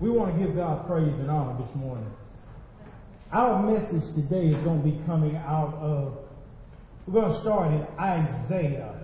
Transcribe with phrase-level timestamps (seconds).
[0.00, 2.08] We want to give God praise and honor this morning.
[3.32, 6.18] Our message today is going to be coming out of,
[7.06, 8.94] we're going to start in Isaiah.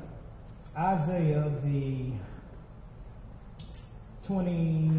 [0.79, 2.13] Isaiah, the
[4.29, 4.91] 20,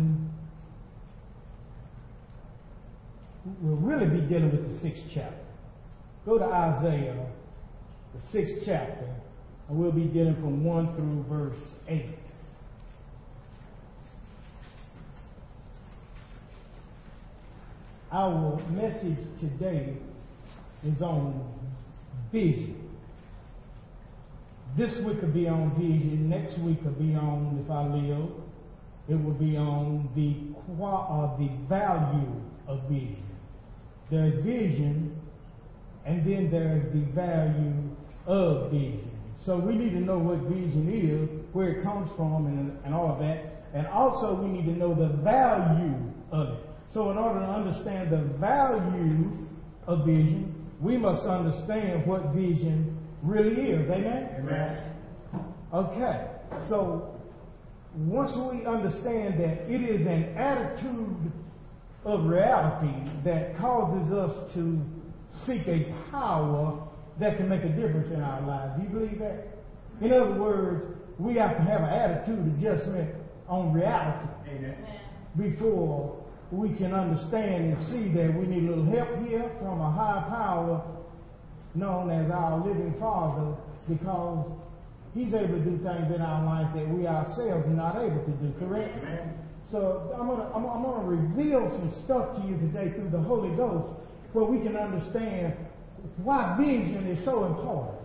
[3.61, 5.45] we'll really be dealing with the sixth chapter.
[6.25, 7.25] Go to Isaiah,
[8.13, 9.15] the sixth chapter,
[9.69, 11.57] and we'll be dealing from 1 through verse
[11.87, 12.05] 8.
[18.11, 19.97] Our message today
[20.85, 21.53] is on
[22.31, 22.87] vision.
[24.77, 26.29] This week will be on vision.
[26.29, 28.29] Next week will be on, if I live,
[29.09, 33.23] it will be on the uh, the value of vision.
[34.11, 35.19] There's vision,
[36.05, 37.73] and then there's the value
[38.27, 39.09] of vision.
[39.43, 43.11] So we need to know what vision is, where it comes from, and, and all
[43.11, 43.63] of that.
[43.73, 45.95] And also we need to know the value
[46.31, 46.64] of it.
[46.95, 49.29] So in order to understand the value
[49.85, 53.91] of vision, we must understand what vision really is.
[53.91, 54.29] Amen?
[54.39, 54.93] Amen.
[55.73, 56.27] Okay.
[56.69, 57.19] So
[57.97, 61.33] once we understand that it is an attitude
[62.05, 64.79] of reality that causes us to
[65.45, 66.81] seek a power
[67.19, 68.77] that can make a difference in our lives.
[68.77, 69.47] Do you believe that?
[69.99, 70.85] In other words,
[71.19, 73.13] we have to have an attitude adjustment
[73.49, 74.77] on reality Amen.
[75.37, 79.91] before we can understand and see that we need a little help here from a
[79.91, 80.83] higher power
[81.73, 83.55] known as our living Father
[83.89, 84.51] because
[85.13, 88.31] He's able to do things in our life that we ourselves are not able to
[88.31, 88.97] do, correct?
[88.97, 89.33] Amen.
[89.71, 93.55] So I'm gonna, I'm, I'm gonna reveal some stuff to you today through the Holy
[93.55, 93.87] Ghost
[94.33, 95.53] where we can understand
[96.17, 97.97] why vision is so important.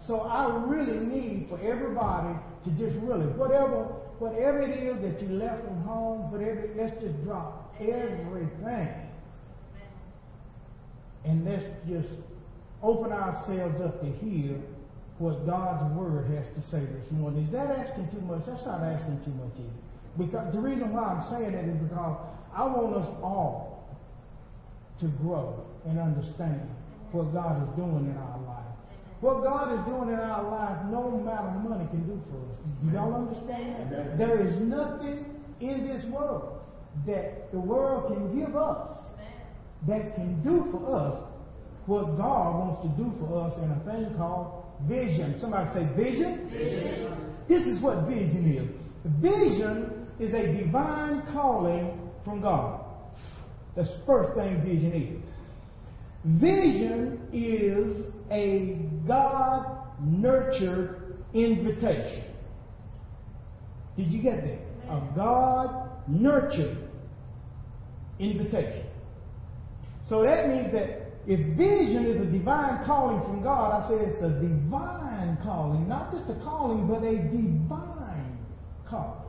[0.00, 3.86] So I really need for everybody to just really, whatever,
[4.20, 8.88] whatever it is that you left from home, whatever, let's just drop everything.
[11.24, 12.08] And let's just
[12.82, 14.56] open ourselves up to hear
[15.18, 17.44] what God's Word has to say this morning.
[17.44, 18.44] Is that asking too much?
[18.46, 19.80] That's not asking too much either.
[20.16, 22.16] Because the reason why I'm saying that is because
[22.54, 23.88] I want us all
[25.00, 26.68] to grow and understand
[27.12, 28.59] what God is doing in our life.
[29.20, 32.58] What God is doing in our life, no matter money can do for us.
[32.82, 34.18] Do y'all understand?
[34.18, 35.26] There is nothing
[35.60, 36.60] in this world
[37.06, 38.90] that the world can give us
[39.86, 41.24] that can do for us
[41.86, 45.36] what God wants to do for us in a thing called vision.
[45.40, 46.48] Somebody say vision?
[46.50, 47.34] Vision.
[47.48, 48.68] This is what vision is.
[49.20, 52.84] Vision is a divine calling from God.
[53.74, 55.24] That's the first thing vision is.
[56.38, 62.24] Vision is a God nurtured invitation.
[63.96, 64.92] Did you get that?
[64.92, 66.88] A God nurtured
[68.18, 68.86] invitation.
[70.08, 74.22] So that means that if vision is a divine calling from God, I say it's
[74.22, 78.38] a divine calling, not just a calling, but a divine
[78.88, 79.20] calling.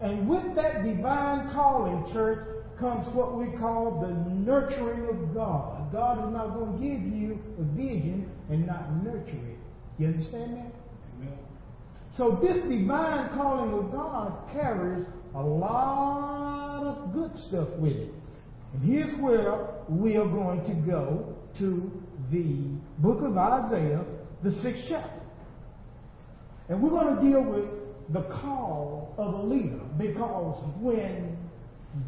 [0.00, 2.46] And with that divine calling, church,
[2.80, 5.92] comes what we call the nurturing of God.
[5.92, 9.58] God is not going to give you a vision and not nurture it.
[9.98, 10.72] You understand that?
[11.18, 11.38] Amen.
[12.16, 18.12] So this divine calling of God carries a lot of good stuff with it.
[18.72, 21.90] And here's where we are going to go to
[22.30, 22.56] the
[22.98, 24.04] book of Isaiah,
[24.42, 25.20] the sixth chapter.
[26.68, 27.66] And we're going to deal with
[28.12, 31.36] the call of a leader because when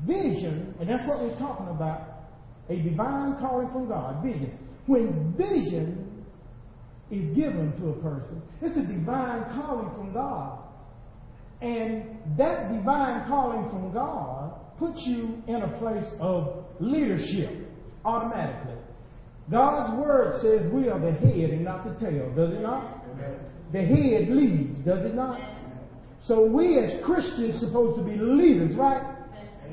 [0.07, 2.09] vision, and that's what we're talking about,
[2.69, 4.59] a divine calling from God, vision.
[4.87, 6.25] When vision
[7.11, 10.59] is given to a person, it's a divine calling from God.
[11.61, 17.69] And that divine calling from God puts you in a place of leadership
[18.05, 18.75] automatically.
[19.51, 23.05] God's word says we are the head and not the tail, does it not?
[23.73, 25.41] The head leads, does it not?
[26.27, 29.12] So we as Christians supposed to be leaders, right?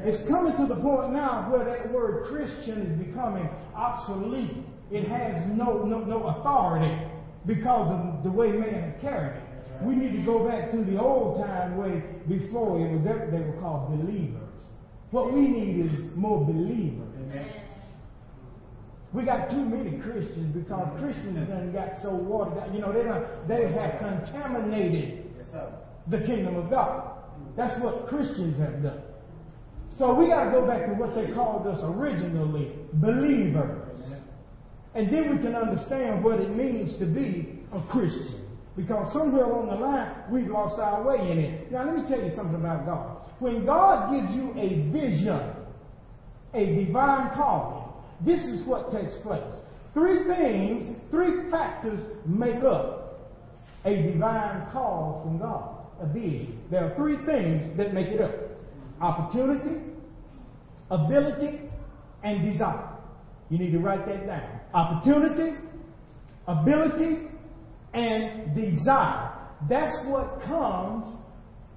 [0.04, 4.58] It's coming to the point now where that word Christian is becoming obsolete.
[4.92, 6.98] It has no, no, no authority
[7.46, 9.44] because of the way man carried it.
[9.84, 13.58] We need to go back to the old time way before it was they were
[13.60, 14.42] called believers.
[15.12, 17.08] What we need is more believers.
[17.22, 17.50] Amen.
[19.14, 22.76] We got too many Christians because Christians done got so watered down.
[22.76, 25.26] You know, they done, they have contaminated
[26.08, 27.14] the kingdom of God.
[27.58, 29.02] That's what Christians have done.
[30.00, 33.86] So we got to go back to what they called us originally, believers.
[34.96, 38.48] And then we can understand what it means to be a Christian.
[38.78, 41.70] Because somewhere along the line, we've lost our way in it.
[41.70, 43.18] Now, let me tell you something about God.
[43.40, 45.54] When God gives you a vision,
[46.54, 47.92] a divine calling,
[48.26, 49.54] this is what takes place.
[49.94, 53.36] Three things, three factors make up
[53.84, 56.62] a divine call from God, a vision.
[56.72, 58.49] There are three things that make it up
[59.02, 59.82] opportunity,
[60.90, 61.62] ability,
[62.24, 62.90] and desire.
[63.50, 64.60] You need to write that down.
[64.74, 65.58] Opportunity,
[66.48, 67.28] ability,
[67.94, 69.32] and desire.
[69.70, 71.16] That's what comes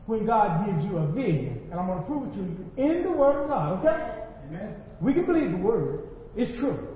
[0.06, 1.68] when God gives you a vision.
[1.70, 4.24] And I'm going to prove it to you in the Word of God, okay?
[4.48, 4.76] Amen.
[5.00, 6.08] We can believe the Word.
[6.36, 6.88] It's true.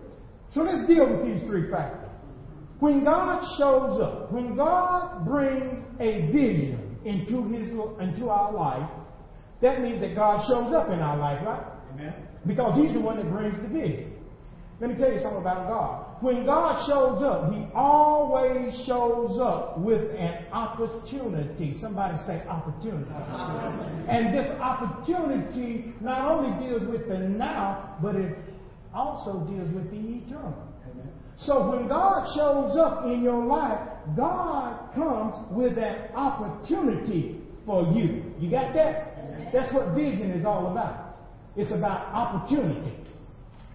[0.53, 2.11] So let's deal with these three factors.
[2.79, 7.69] When God shows up, when God brings a vision into his
[8.01, 8.89] into our life,
[9.63, 11.65] that means that God shows up in our life, right?
[11.95, 12.15] Amen.
[12.47, 14.13] Because He's the one that brings the vision.
[14.79, 16.23] Let me tell you something about God.
[16.23, 21.79] When God shows up, He always shows up with an opportunity.
[21.81, 23.11] Somebody say opportunity.
[24.09, 28.37] and this opportunity not only deals with the now, but it
[28.95, 30.69] also deals with the eternal.
[30.91, 31.09] Amen.
[31.39, 33.81] So when God shows up in your life,
[34.15, 38.33] God comes with an opportunity for you.
[38.39, 39.16] You got that?
[39.53, 41.17] That's what vision is all about.
[41.57, 42.93] It's about opportunity.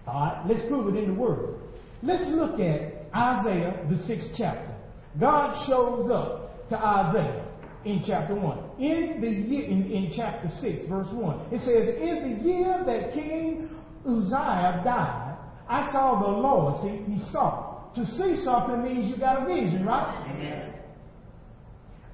[0.06, 1.56] All right, let's prove it in the Word.
[2.02, 4.74] Let's look at Isaiah, the sixth chapter.
[5.20, 7.44] God shows up to Isaiah
[7.84, 8.58] in chapter 1.
[8.80, 13.12] In the year, in, in chapter 6, verse 1, it says, In the year that
[13.12, 13.68] King
[14.06, 15.36] Uzziah died,
[15.68, 16.80] I saw the Lord.
[16.82, 17.90] See, he saw.
[17.94, 20.26] To see something means you got a vision, right?
[20.30, 20.74] Amen.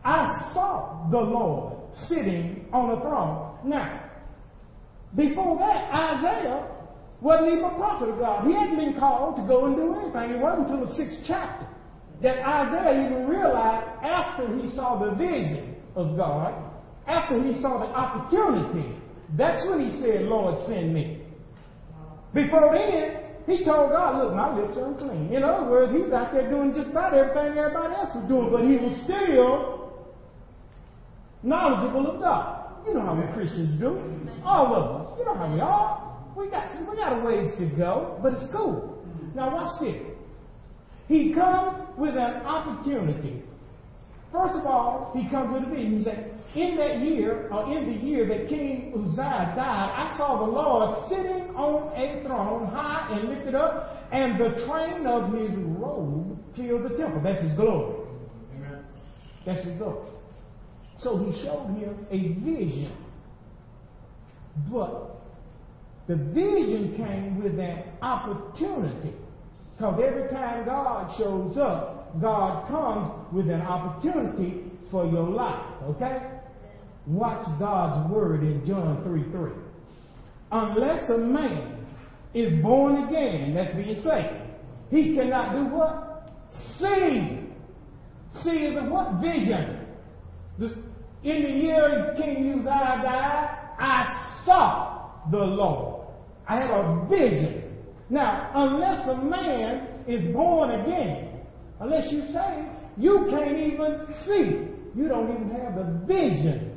[0.05, 1.75] I saw the Lord
[2.09, 3.48] sitting on a throne.
[3.65, 4.11] Now,
[5.17, 6.69] before that, Isaiah
[7.21, 8.47] wasn't even a prophet of God.
[8.47, 10.37] He hadn't been called to go and do anything.
[10.37, 11.67] It wasn't until the sixth chapter
[12.23, 16.55] that Isaiah even realized after he saw the vision of God,
[17.07, 18.97] after he saw the opportunity,
[19.37, 21.23] that's when he said, Lord, send me.
[22.35, 25.33] Before then, he told God, look, my lips are unclean.
[25.33, 28.51] In other words, he was out there doing just about everything everybody else was doing,
[28.53, 30.05] but he was still
[31.43, 32.58] knowledgeable of God.
[32.89, 34.01] You know how we Christians do.
[34.45, 35.19] All of us.
[35.19, 36.09] You know how we are.
[36.35, 39.05] We got some, we got a ways to go, but it's cool.
[39.35, 40.01] Now watch this.
[41.07, 43.43] He comes with an opportunity.
[44.33, 45.99] First of all, he comes with a vision.
[45.99, 50.47] He said, in that year, or in the year that King Uzziah died, I saw
[50.47, 55.51] the Lord sitting on a throne, high and lifted up, and the train of his
[55.79, 57.21] robe filled the temple.
[57.23, 58.07] That's his glory.
[58.57, 58.85] Amen.
[59.45, 60.09] That's his glory.
[60.99, 62.93] So he showed him a vision.
[64.71, 65.21] But
[66.09, 69.15] the vision came with an opportunity.
[69.77, 75.65] Because every time God shows up, God comes with an opportunity for your life.
[75.85, 76.19] Okay?
[77.07, 79.51] Watch God's word in John 3 3.
[80.51, 81.87] Unless a man
[82.35, 84.49] is born again, that's being saved,
[84.91, 86.33] he cannot do what?
[86.79, 87.41] See.
[88.43, 89.21] See is a what?
[89.21, 89.87] Vision.
[91.25, 96.07] In the year King Uzziah died, I saw the Lord.
[96.47, 97.77] I had a vision.
[98.11, 101.41] Now, unless a man is born again,
[101.81, 102.67] unless you say,
[102.97, 104.69] you can't even see.
[104.99, 106.73] You don't even have the vision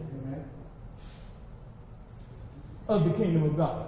[2.88, 3.88] of the kingdom of God.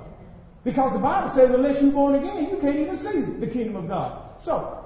[0.63, 3.87] Because the Bible says, unless you're born again, you can't even see the kingdom of
[3.89, 4.31] God.
[4.43, 4.82] So,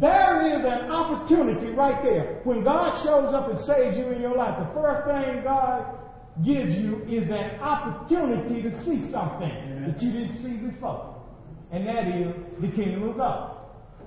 [0.00, 2.40] there is an opportunity right there.
[2.44, 5.98] When God shows up and saves you in your life, the first thing God
[6.44, 11.22] gives you is an opportunity to see something that you didn't see before.
[11.70, 13.58] And that is the kingdom of God.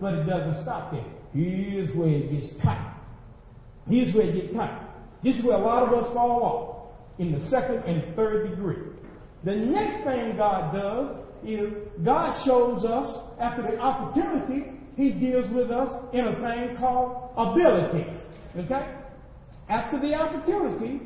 [0.02, 1.06] But it doesn't stop there.
[1.34, 2.96] Here's where it gets tight.
[3.90, 4.86] Here's where it gets tight.
[5.24, 8.78] This is where a lot of us fall off in the second and third degree.
[9.44, 15.72] The next thing God does is God shows us after the opportunity, He deals with
[15.72, 18.06] us in a thing called ability.
[18.58, 18.96] Okay?
[19.70, 21.00] After the opportunity,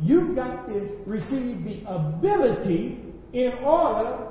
[0.00, 4.30] you've got to receive the ability in order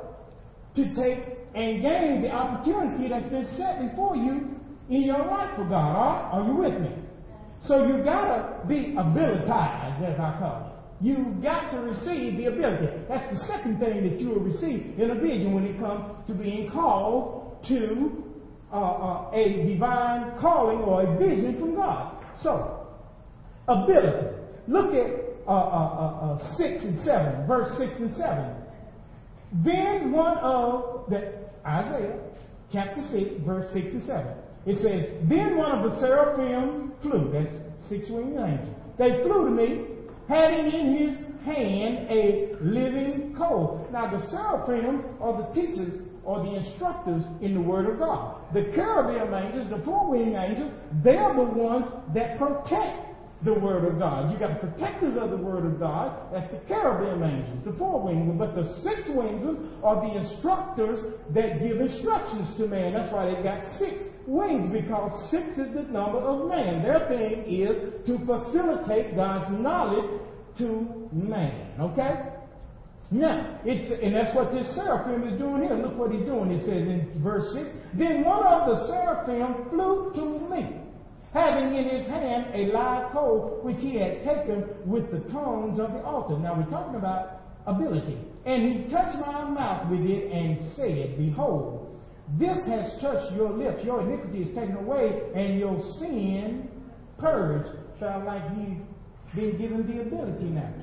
[0.75, 1.19] to take
[1.53, 4.55] and gain the opportunity that's been set before you
[4.89, 6.31] in your life for God.
[6.31, 6.95] Are you with me?
[7.67, 11.05] So you've got to be abilitized, as I call it.
[11.05, 12.87] You've got to receive the ability.
[13.09, 16.33] That's the second thing that you will receive in a vision when it comes to
[16.33, 18.32] being called to
[18.73, 22.17] uh, uh, a divine calling or a vision from God.
[22.41, 22.87] So,
[23.67, 24.35] ability.
[24.67, 25.11] Look at
[25.47, 28.55] uh, uh, uh, uh 6 and 7, verse 6 and 7.
[29.63, 31.33] Then one of the,
[31.65, 32.19] Isaiah
[32.71, 34.25] chapter 6, verse 6 and 7.
[34.65, 37.31] It says, Then one of the seraphim flew.
[37.31, 38.75] That's six winged angels.
[38.97, 39.85] They flew to me,
[40.29, 43.87] having in his hand a living coal.
[43.91, 48.53] Now the seraphim are the teachers or the instructors in the Word of God.
[48.53, 50.71] The cherubim angels, the four winged angels,
[51.03, 53.13] they're the ones that protect
[53.43, 54.31] the Word of God.
[54.31, 56.31] You got protectors of the Word of God.
[56.31, 59.43] That's the cherubim angels, the four winged But the six winged
[59.83, 62.93] are the instructors that give instructions to man.
[62.93, 66.83] That's why they got six wings because six is the number of man.
[66.83, 70.21] Their thing is to facilitate God's knowledge
[70.59, 71.79] to man.
[71.79, 72.32] Okay?
[73.13, 75.77] Now, it's, and that's what this seraphim is doing here.
[75.77, 76.49] Look what he's doing.
[76.49, 80.81] He says in verse 6, Then one of the seraphim flew to me,
[81.31, 85.93] having in his hand a live coal which he had taken with the tongs of
[85.93, 86.39] the altar.
[86.39, 88.17] Now we're talking about ability.
[88.47, 92.01] And he touched my mouth with it and said, Behold,
[92.39, 93.85] this has touched your lips.
[93.85, 96.67] Your iniquity is taken away, and your sin
[97.19, 97.77] purged.
[97.99, 98.77] Sound like he's
[99.35, 100.73] been given the ability now.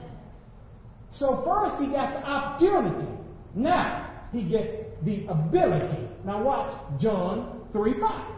[1.13, 3.09] So first he got the opportunity.
[3.55, 4.75] Now he gets
[5.05, 6.09] the ability.
[6.25, 8.35] Now watch John 3 5.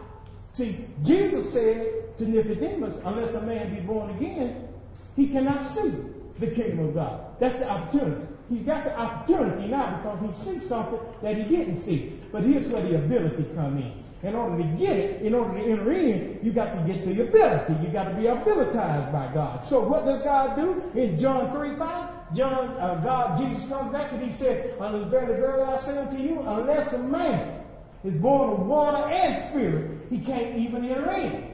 [0.57, 4.67] See, Jesus said to Nicodemus, unless a man be born again,
[5.15, 5.91] he cannot see
[6.39, 7.35] the kingdom of God.
[7.39, 8.27] That's the opportunity.
[8.49, 12.19] He's got the opportunity now because he sees something that he didn't see.
[12.31, 14.02] But here's where the ability come in.
[14.23, 17.27] In order to get it, in order to enter in, you got to get the
[17.27, 17.75] ability.
[17.85, 19.65] You got to be abilitized by God.
[19.69, 20.81] So what does God do?
[20.97, 25.63] In John 3 5, John, uh, God, Jesus comes back and he said, verily, verily
[25.63, 27.63] I say unto you, unless a man
[28.05, 31.53] is born of water and spirit, he can't even enter in.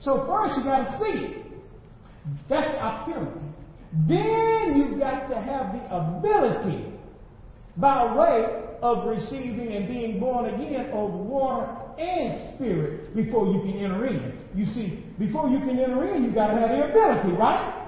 [0.00, 1.46] So first you got to see it.
[2.48, 3.40] That's the opportunity.
[4.06, 6.92] Then you've got to have the ability
[7.76, 11.66] by way of receiving and being born again of water
[11.98, 14.38] and spirit before you can enter in.
[14.54, 17.80] You see, before you can enter in, you got to have the ability, right?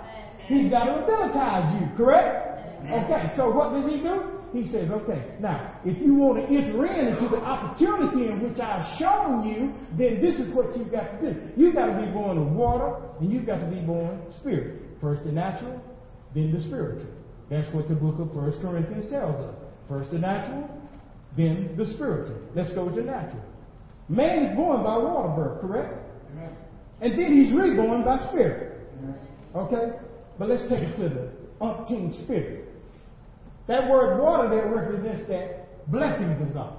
[0.46, 2.46] He's got to abilitize you, correct?
[2.86, 4.36] Okay, so what does he do?
[4.52, 8.58] He says, okay, now, if you want to enter in into the opportunity in which
[8.60, 11.40] I've shown you, then this is what you've got to do.
[11.56, 14.82] You've got to be born of water, and you've got to be born spirit.
[15.00, 15.82] First the natural,
[16.34, 17.06] then the spiritual.
[17.50, 19.54] That's what the book of First Corinthians tells us.
[19.88, 20.68] First the natural,
[21.36, 22.38] then the spiritual.
[22.54, 23.42] Let's go to natural.
[24.08, 25.94] Man is born by water birth, correct?
[26.32, 26.50] Amen.
[27.00, 28.88] And then he's reborn by spirit.
[28.98, 29.18] Amen.
[29.54, 29.98] Okay?
[30.38, 32.68] But let's take it to the umpteen spirit.
[33.68, 36.76] That word water there represents that blessings of God.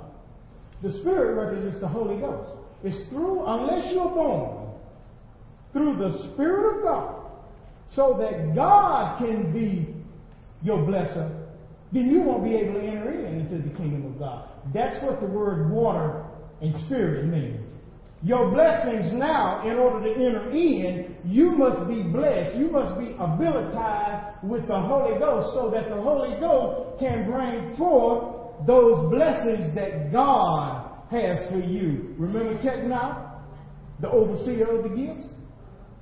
[0.84, 2.52] The spirit represents the Holy Ghost.
[2.84, 4.70] It's through, unless you're born,
[5.74, 7.26] through the Spirit of God,
[7.96, 9.96] so that God can be
[10.64, 11.47] your blesser,
[11.91, 14.50] then you won't be able to enter in into the kingdom of God.
[14.74, 16.25] That's what the word water
[16.62, 17.63] and spirit means.
[18.24, 22.58] Your blessings now, in order to enter in, you must be blessed.
[22.58, 27.77] You must be abilitized with the Holy Ghost so that the Holy Ghost can bring
[27.77, 32.15] forth those blessings that God has for you.
[32.17, 33.39] Remember Technow,
[34.01, 35.27] the overseer of the gifts?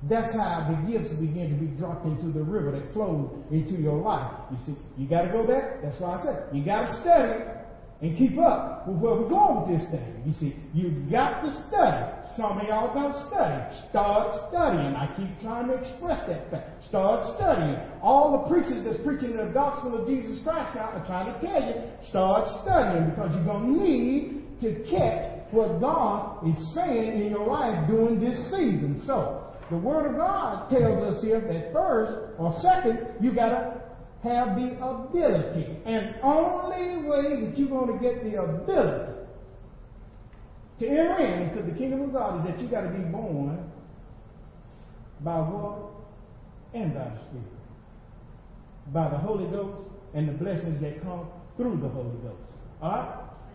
[0.04, 3.96] That's how the gifts begin to be dropped into the river that flows into your
[3.96, 4.30] life.
[4.50, 5.82] You see, you got to go back.
[5.82, 7.44] That's why I said you got to study
[8.02, 10.22] and keep up with where we're going with this thing.
[10.26, 12.12] You see, you've got to study.
[12.36, 13.56] Some of y'all don't study.
[13.88, 14.92] Start studying.
[14.92, 16.84] I keep trying to express that fact.
[16.84, 17.80] Start studying.
[18.02, 21.62] All the preachers that's preaching the gospel of Jesus Christ now are trying to tell
[21.62, 21.74] you,
[22.10, 27.46] start studying because you're going to need to catch what God is saying in your
[27.46, 29.02] life during this season.
[29.06, 33.80] So, the Word of God tells us here that first or second, you gotta
[34.22, 35.76] have the ability.
[35.84, 39.12] And only way that you're going to get the ability
[40.78, 43.70] to enter into the kingdom of God is that you got to be born
[45.20, 45.82] by water
[46.74, 47.46] and by the Spirit.
[48.92, 52.42] By the Holy Ghost and the blessings that come through the Holy Ghost.
[52.82, 53.08] Alright?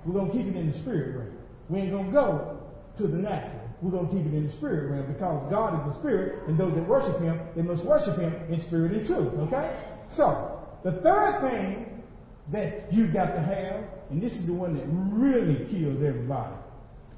[0.06, 1.38] We're going to keep it in the spirit realm.
[1.70, 2.60] We ain't going to go
[2.98, 3.61] to the natural.
[3.82, 6.60] We're going to keep it in the spirit realm because God is the spirit, and
[6.60, 9.34] those that worship Him, they must worship Him in spirit and truth.
[9.48, 9.80] Okay?
[10.16, 12.04] So, the third thing
[12.52, 16.56] that you've got to have, and this is the one that really kills everybody,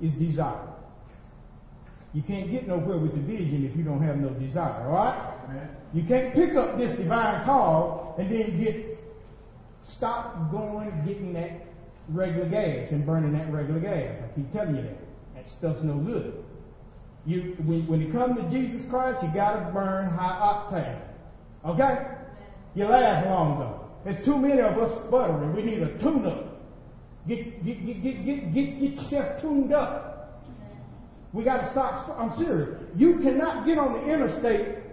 [0.02, 0.70] is desire.
[2.14, 5.70] You can't get nowhere with the vision if you don't have no desire, alright?
[5.94, 9.00] You can't pick up this divine call and then get
[9.98, 11.66] stop going getting that
[12.10, 14.18] regular gas and burning that regular gas.
[14.24, 14.98] I keep telling you that.
[15.36, 16.44] That stuff's no good.
[17.26, 21.02] You when, when you come to Jesus Christ, you gotta burn high octane.
[21.66, 22.08] Okay?
[22.76, 23.80] You last long though.
[24.04, 25.56] There's too many of us sputtering.
[25.56, 26.62] We need a tune up.
[27.28, 30.44] Get, get, get, get, get, get, get yourself tuned up.
[31.32, 32.10] We got to stop.
[32.20, 32.82] I'm serious.
[32.96, 34.84] You cannot get on the interstate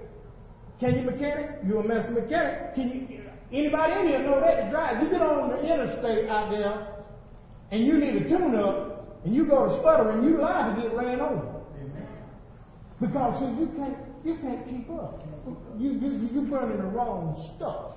[0.81, 1.59] Can you mechanic?
[1.67, 2.75] You're a master mechanic.
[2.75, 3.21] Can you?
[3.53, 5.03] Anybody in here know that to drive?
[5.03, 7.05] You get on the interstate out there,
[7.73, 10.97] and you need a tune-up, and you go to sputter, and you lie to get
[10.97, 11.50] ran over.
[13.01, 15.25] Because see, you can't you can't keep up.
[15.79, 17.97] You you you're burning the wrong stuff.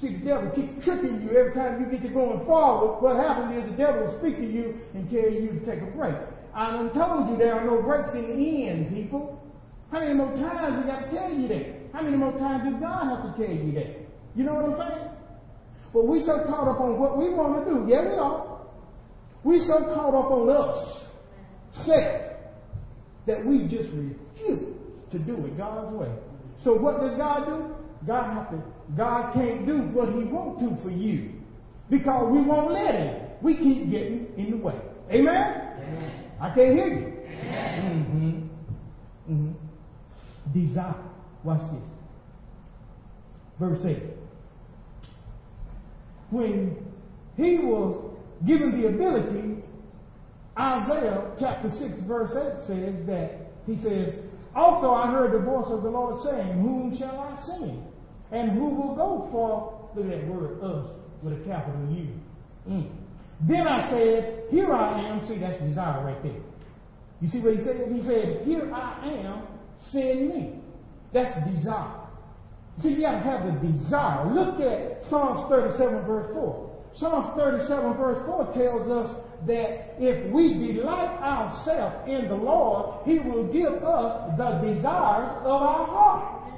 [0.00, 3.02] See, the devil keep tricking you every time you get to going forward.
[3.02, 5.90] What happens is the devil will speak to you and tell you to take a
[5.96, 6.16] break.
[6.54, 9.40] I done told you there are no breaks in the end, people.
[9.90, 11.92] How many more times we got to tell you that?
[11.92, 14.08] How many more times does God have to tell you that?
[14.34, 15.08] You know what I'm saying?
[15.92, 17.90] But we so caught up on what we want to do.
[17.90, 18.60] Yeah, we are.
[19.42, 21.04] We so caught up on us,
[21.84, 22.29] self,
[23.30, 24.74] that we just refuse
[25.12, 26.12] to do it God's way.
[26.64, 27.74] So what does God do?
[28.06, 28.62] God have to,
[28.96, 31.32] God can't do what He want to for you
[31.88, 33.26] because we won't let Him.
[33.40, 34.74] We keep getting in the way.
[35.12, 35.76] Amen.
[35.78, 36.24] Amen.
[36.40, 37.16] I can't hear you.
[37.50, 39.32] Mm-hmm.
[39.32, 39.52] Mm-hmm.
[40.52, 40.94] Desire.
[41.44, 41.82] Watch this.
[43.60, 44.02] Verse 8.
[46.30, 46.76] When
[47.36, 49.62] he was given the ability,
[50.60, 54.14] Isaiah chapter 6 verse 8 says that, he says,
[54.54, 57.82] Also I heard the voice of the Lord saying, Whom shall I send?
[58.30, 60.90] And who will go for, look at that word, us,
[61.22, 62.08] with a capital U.
[62.68, 62.90] Mm.
[63.48, 65.26] Then I said, Here I am.
[65.26, 66.42] See, that's desire right there.
[67.20, 67.90] You see what he said?
[67.90, 69.46] He said, Here I am,
[69.92, 70.60] send me.
[71.12, 72.00] That's desire.
[72.82, 74.32] See, you got to have the desire.
[74.32, 76.70] Look at Psalms 37, verse 4.
[76.94, 79.16] Psalms 37, verse 4 tells us
[79.46, 85.62] that if we delight ourselves in the Lord, He will give us the desires of
[85.62, 86.52] our heart.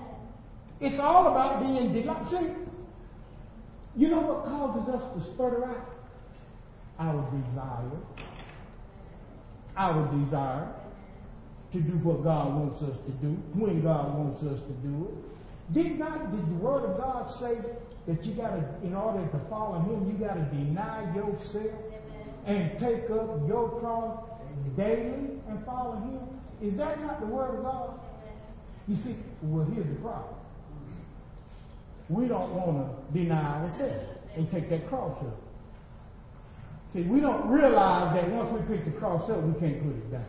[0.81, 2.27] It's all about being delighted.
[2.29, 2.63] See,
[3.95, 5.91] you know what causes us to sputter out?
[6.99, 8.01] Our desire.
[9.77, 10.75] Our desire
[11.73, 15.73] to do what God wants us to do, when God wants us to do it.
[15.73, 17.57] Did not did the Word of God say
[18.07, 21.79] that you gotta in order to follow him, you gotta deny yourself
[22.47, 24.25] and take up your cross
[24.77, 26.21] daily and follow him?
[26.61, 28.01] Is that not the Word of God?
[28.89, 30.35] You see, well here's the problem.
[32.09, 35.39] We don't want to deny ourselves and take that cross up.
[36.93, 40.13] See, we don't realize that once we pick the cross up, we can't put it
[40.13, 40.25] down.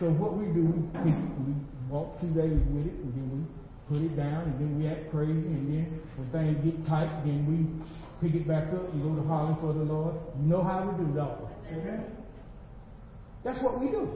[0.00, 1.12] So what we do, we, we,
[1.46, 1.54] we
[1.88, 3.61] walk two days with it, and then we
[3.92, 7.44] put it down, and then we act crazy, and then when things get tight, then
[7.44, 7.68] we
[8.24, 10.14] pick it back up and go to holler for the Lord.
[10.40, 11.76] You know how we do, don't we?
[11.76, 12.04] Amen.
[13.44, 14.08] That's what we do.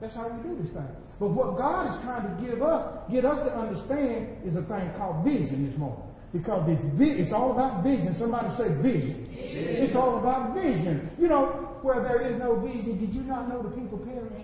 [0.00, 0.88] That's how we do this thing.
[1.20, 4.90] But what God is trying to give us, get us to understand, is a thing
[4.98, 6.02] called vision this morning.
[6.32, 8.14] Because this vi- it's all about vision.
[8.18, 9.24] Somebody say vision.
[9.30, 9.86] vision.
[9.88, 11.08] It's all about vision.
[11.18, 14.35] You know, where there is no vision, did you not know the people perish?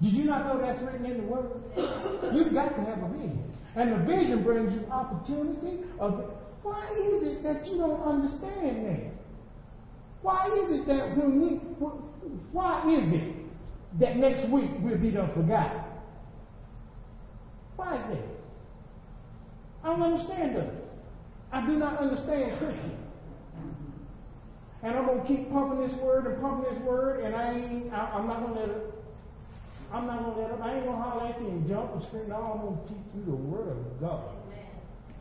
[0.00, 1.50] Did you not know that's written in the Word?
[2.32, 3.42] You've got to have a vision.
[3.74, 6.32] And the vision brings you opportunity of
[6.62, 9.12] why is it that you don't understand that?
[10.22, 11.48] Why is it that when we,
[12.52, 13.34] why is it
[14.00, 15.82] that next week we'll be done forgotten?
[17.76, 18.24] Why is that?
[19.84, 20.72] I don't understand that.
[21.52, 22.98] I do not understand Christian.
[24.82, 27.92] And I'm gonna keep pumping this word and pumping this word, and I ain't.
[27.92, 28.94] I, am not gonna let it.
[29.92, 30.62] I'm not gonna let it.
[30.62, 32.28] I ain't gonna holler at you and jump and scream.
[32.28, 34.24] No, I'm gonna teach you the word of God.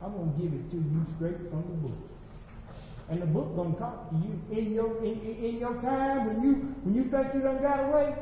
[0.04, 1.98] I'm gonna give it to you straight from the book.
[3.10, 6.54] And the book gonna talk to you in your in, in your time when you
[6.84, 8.16] when you think you done got away.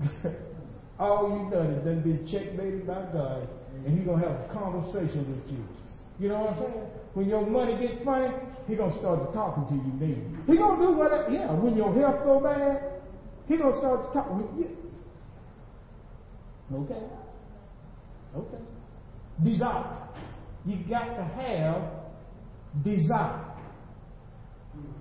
[0.98, 3.48] all you done is done been checkmated by God,
[3.84, 5.64] and He gonna have a conversation with you.
[6.20, 6.86] You know what I'm saying?
[7.14, 8.32] When your money gets funny,
[8.68, 10.44] he gonna start to talking to you then.
[10.46, 11.30] He gonna do whatever.
[11.30, 12.82] Yeah, when your health go bad,
[13.48, 14.68] he gonna start to talk with you.
[16.72, 17.02] Okay.
[18.36, 18.62] Okay.
[19.44, 20.08] Desire.
[20.64, 21.82] You got to have
[22.84, 23.44] desire.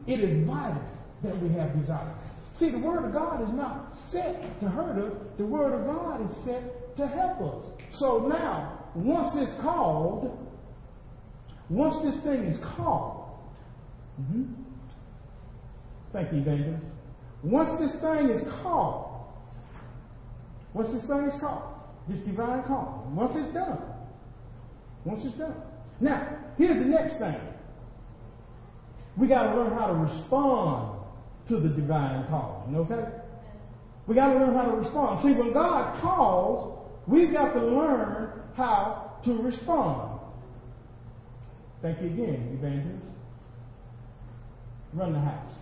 [0.08, 0.82] It is vital
[1.24, 2.16] that we have desire.
[2.58, 5.18] See, the Word of God is not set to hurt us.
[5.38, 7.82] The Word of God is set to help us.
[8.00, 10.38] So now, once it's called,
[11.70, 13.30] once this thing is called,
[14.20, 14.44] mm-hmm.
[16.12, 16.84] thank you, Evangelist.
[17.44, 19.09] Once this thing is called,
[20.74, 21.64] once this thing is called,
[22.08, 23.80] this divine call, once it's done,
[25.06, 25.56] once it's done.
[26.00, 27.36] Now, here's the next thing.
[29.18, 31.00] We got to learn how to respond
[31.50, 33.06] to the divine calling, okay?
[34.08, 35.22] We got to learn how to respond.
[35.22, 40.20] See, when God calls, we've got to learn how to respond.
[41.82, 43.06] Thank you again, evangelist.
[44.94, 45.54] Run the house.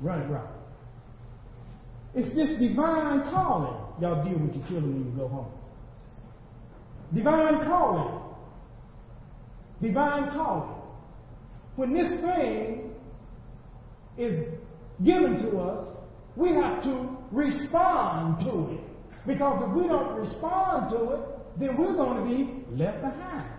[0.00, 0.44] Run it right.
[2.14, 3.89] It's this divine calling.
[4.00, 5.52] Y'all deal with your children when you go home.
[7.14, 8.20] Divine calling.
[9.82, 10.74] Divine calling.
[11.76, 12.92] When this thing
[14.18, 14.46] is
[15.04, 15.96] given to us,
[16.36, 18.80] we have to respond to it.
[19.26, 21.20] Because if we don't respond to it,
[21.58, 23.50] then we're going to be left behind.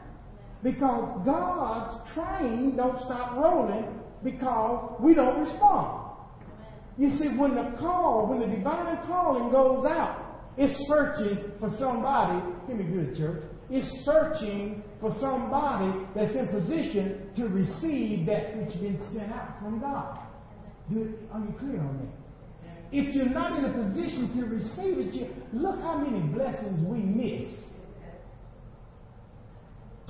[0.64, 3.86] Because God's train don't stop rolling
[4.24, 6.02] because we don't respond.
[6.98, 10.21] You see, when the call, when the divine calling goes out,
[10.58, 12.42] it's searching for somebody.
[12.68, 13.44] Hear me good, church.
[13.70, 19.60] It's searching for somebody that's in position to receive that which has been sent out
[19.60, 20.20] from God.
[20.90, 22.68] Do, are you clear on that?
[22.92, 27.00] If you're not in a position to receive it, you, look how many blessings we
[27.00, 27.48] miss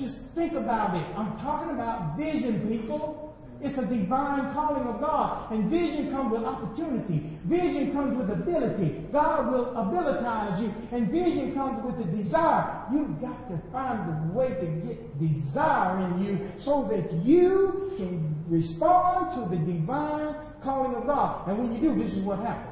[0.01, 1.05] just think about it.
[1.15, 3.30] I'm talking about vision, people.
[3.63, 5.51] It's a divine calling of God.
[5.51, 7.37] And vision comes with opportunity.
[7.45, 9.05] Vision comes with ability.
[9.11, 10.73] God will abilitize you.
[10.91, 12.85] And vision comes with the desire.
[12.91, 18.43] You've got to find a way to get desire in you so that you can
[18.49, 21.47] respond to the divine calling of God.
[21.47, 22.67] And when you do, this is what happens.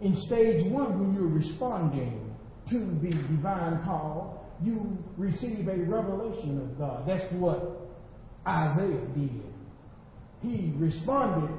[0.00, 2.34] In stage one, when you're responding
[2.70, 7.08] to the divine call, you receive a revelation of God.
[7.08, 7.80] That's what
[8.46, 9.53] Isaiah did.
[10.44, 11.50] He responded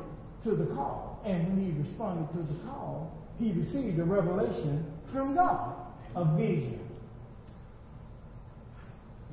[0.44, 1.22] to the call.
[1.26, 5.76] And when he responded to the call, he received a revelation from God,
[6.16, 6.80] a vision.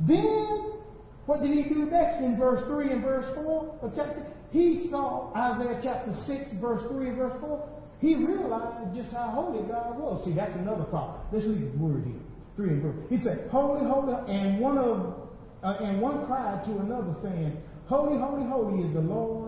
[0.01, 0.81] Then,
[1.27, 4.27] what did he do next in verse 3 and verse 4 of chapter?
[4.51, 7.69] He saw Isaiah chapter 6, verse 3 and verse 4.
[8.01, 10.25] He realized just how holy God was.
[10.25, 11.21] See, that's another problem.
[11.33, 12.21] Let's read the word here
[12.57, 12.95] three and four.
[13.09, 15.15] He said, Holy, holy, and one of
[15.63, 19.42] uh, and one cried to another saying, Holy, holy, holy is the Lord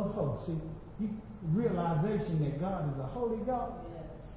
[0.00, 0.46] of hosts.
[0.46, 1.08] See,
[1.52, 3.72] realization that God is a holy God.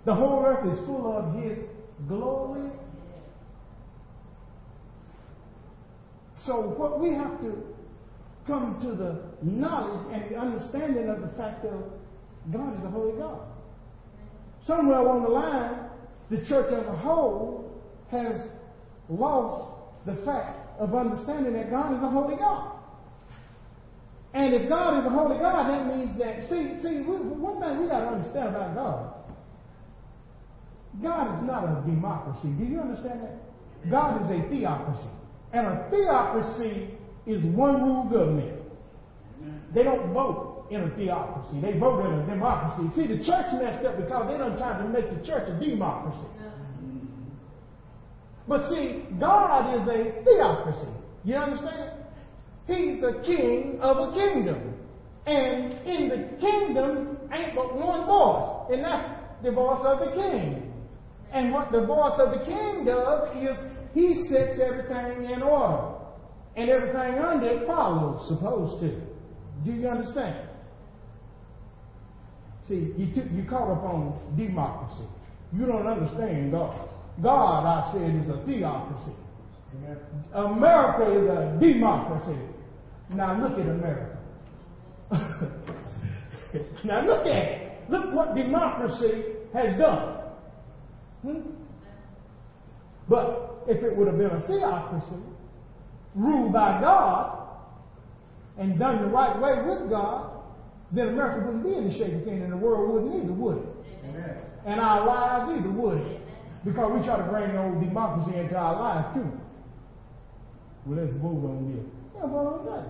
[0.06, 1.58] The whole earth is full of His
[2.08, 2.70] glory.
[6.46, 7.64] So what we have to
[8.46, 11.74] come to the knowledge and the understanding of the fact that
[12.52, 13.40] God is a holy God.
[14.66, 15.90] Somewhere along the line,
[16.30, 17.72] the church as a whole
[18.12, 18.36] has
[19.10, 19.72] lost
[20.06, 22.75] the fact of understanding that God is a holy God.
[24.36, 27.82] And if God is a holy God, that means that, see, see, we, one thing
[27.82, 29.14] we got to understand about God,
[31.02, 32.50] God is not a democracy.
[32.60, 33.90] Do you understand that?
[33.90, 35.08] God is a theocracy.
[35.54, 36.90] And a theocracy
[37.26, 38.60] is one rule government.
[39.74, 41.62] They don't vote in a theocracy.
[41.62, 42.92] They vote in a democracy.
[42.94, 46.28] See, the church messed up because they don't try to make the church a democracy.
[48.50, 50.92] But see, God is a theocracy.
[51.24, 52.05] You understand?
[52.68, 54.74] He's the king of a kingdom.
[55.26, 60.72] And in the kingdom ain't but one voice, and that's the voice of the king.
[61.32, 63.58] And what the voice of the king does is
[63.94, 65.96] he sets everything in order.
[66.56, 69.02] And everything under it follows, supposed to.
[69.66, 70.48] Do you understand?
[72.68, 75.08] See, you, took, you caught up on democracy.
[75.54, 76.90] You don't understand God.
[77.22, 79.12] God, I said, is a theocracy.
[80.34, 82.40] America is a democracy.
[83.10, 84.18] Now look at America.
[86.84, 87.90] now look at it.
[87.90, 90.22] Look what democracy has done.
[91.22, 91.42] Hmm?
[93.08, 95.22] But if it would have been a theocracy,
[96.16, 97.48] ruled by God,
[98.58, 100.32] and done the right way with God,
[100.92, 103.58] then America wouldn't be in the shape it's in, and the world wouldn't either, would
[103.58, 103.66] it?
[104.10, 104.38] Amen.
[104.66, 106.22] And our lives either, would it?
[106.64, 109.32] Because we try to bring the old democracy into our lives too.
[110.86, 111.86] Well, let's move on this.
[112.16, 112.86] Yeah, on that.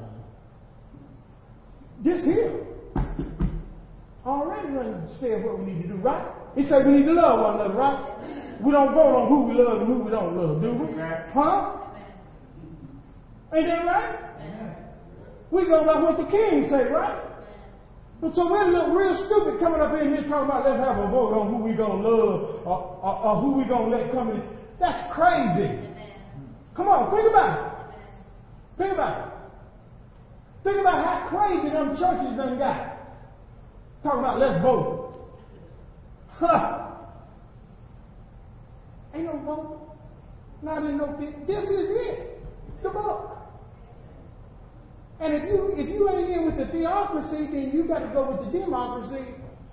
[2.04, 2.66] This here
[4.26, 6.26] already done said what we need to do, right?
[6.56, 8.62] He said we need to love one another, right?
[8.64, 10.94] We don't vote on who we love and who we don't love, do we?
[11.34, 11.78] Huh?
[13.54, 14.26] Ain't that right?
[15.52, 17.22] We go by what the king say, right?
[18.20, 21.08] But so we're look real stupid coming up in here talking about let's have a
[21.12, 24.42] vote on who we gonna love or, or, or who we gonna let come in.
[24.80, 25.88] That's crazy.
[26.76, 27.75] Come on, think about it.
[28.78, 29.34] Think about it.
[30.64, 32.98] Think about how crazy them churches done got.
[34.04, 35.16] Talking about let's vote.
[36.28, 36.92] Huh.
[39.14, 39.82] Ain't no vote.
[40.62, 41.16] Not in no
[41.48, 42.44] This is it.
[42.84, 43.38] The book.
[45.20, 48.32] And if you if you ain't in with the theocracy, then you got to go
[48.32, 49.24] with the democracy.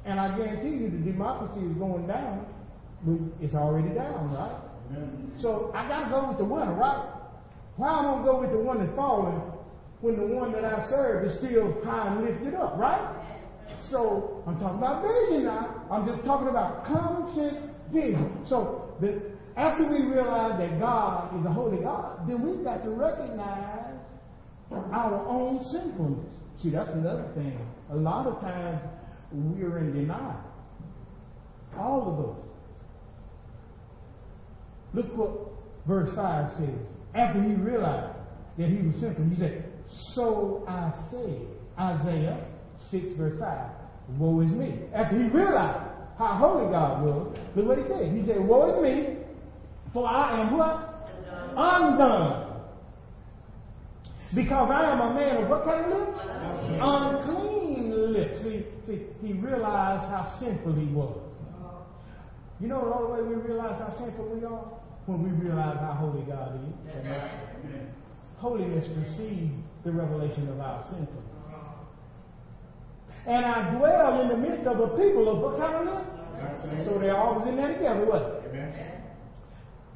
[0.05, 2.47] And I guarantee you, the democracy is going down.
[3.41, 4.57] It's already down, right?
[4.91, 5.33] Amen.
[5.41, 7.22] So I got to go with the winner, right?
[7.77, 9.41] Why I don't go with the one that's fallen
[10.01, 13.23] when the one that I serve is still high and lifted up, right?
[13.91, 15.87] So I'm talking about vision now.
[15.91, 17.57] I'm just talking about common sense
[17.93, 18.45] vision.
[18.49, 19.23] So the,
[19.57, 23.95] after we realize that God is a holy God, then we've got to recognize
[24.71, 26.27] our own sinfulness.
[26.63, 27.59] See, that's another thing.
[27.91, 28.81] A lot of times
[29.33, 30.41] we're in denial.
[31.79, 32.43] All of us.
[34.95, 35.31] Look what
[35.87, 36.87] verse 5 says.
[37.15, 38.17] After he realized
[38.59, 39.65] that he was sinful, he said,
[40.15, 41.39] So I say,
[41.79, 42.47] Isaiah
[42.91, 43.71] 6, verse 5,
[44.19, 44.81] Woe is me.
[44.95, 48.13] After he realized how holy God was, look what he said.
[48.13, 49.17] He said, Woe is me,
[49.93, 51.11] for I am what?
[51.57, 52.53] Undone.
[54.35, 56.19] Because I am a man of what kind of lips?
[56.81, 58.43] Unclean lips.
[58.43, 61.19] See, see, he realized how sinful he was.
[62.61, 64.65] You know the only way we realize how sinful we are?
[65.07, 66.95] When we realize how holy God is.
[66.97, 67.89] Amen.
[68.37, 69.53] Holiness precedes
[69.85, 71.33] the revelation of our sinfulness.
[73.27, 75.43] And I dwell in the midst of a people of
[75.87, 76.87] lips?
[76.87, 78.43] So they're always in there together, what?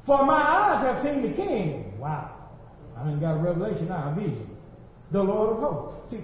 [0.05, 1.99] For my eyes have seen the King.
[1.99, 2.33] Wow.
[2.95, 4.57] I ain't got a revelation now, visions.
[5.11, 6.11] The Lord of hosts.
[6.11, 6.23] See,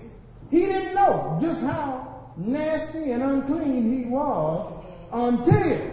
[0.49, 5.92] he didn't know just how nasty and unclean he was until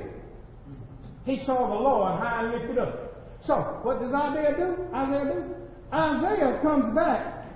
[1.25, 3.11] he saw the Lord high and lifted up.
[3.43, 4.95] So, what does Isaiah do?
[4.95, 5.55] Isaiah do?
[5.93, 7.47] Isaiah comes back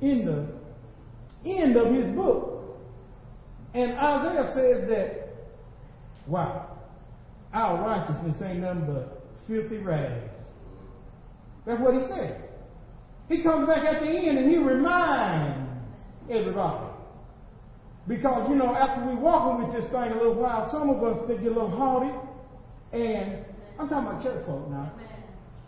[0.00, 2.78] in the end of his book,
[3.74, 5.34] and Isaiah says that,
[6.26, 6.78] wow,
[7.52, 10.30] our righteousness ain't nothing but filthy rags.
[11.66, 12.48] That's what he said.
[13.28, 15.70] He comes back at the end and he reminds
[16.30, 16.86] everybody.
[18.06, 21.26] Because, you know, after we walking with this thing a little while, some of us
[21.26, 22.12] get a little haughty.
[22.94, 23.44] And
[23.78, 24.92] I'm talking about church folk now.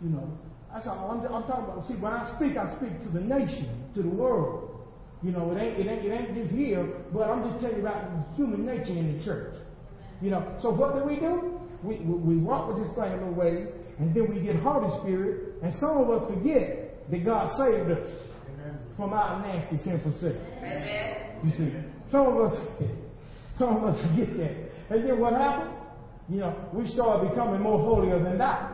[0.01, 0.31] You know,
[0.73, 1.85] that's all I'm, I'm talking about.
[1.87, 4.79] See, when I speak, I speak to the nation, to the world.
[5.21, 7.81] You know, it ain't, it ain't, it ain't just here, but I'm just telling you
[7.81, 9.55] about human nature in the church.
[10.21, 11.59] You know, so what do we do?
[11.83, 13.67] We, we, we walk with this thing a little ways,
[13.99, 18.07] and then we get haughty spirit, and some of us forget that God saved us
[18.53, 18.77] Amen.
[18.95, 20.37] from our nasty, sinful sin.
[21.43, 21.73] You see,
[22.11, 22.67] some of us,
[23.59, 24.95] some of us forget that.
[24.95, 25.76] And then what happened?
[26.29, 28.73] You know, we start becoming more holier than that.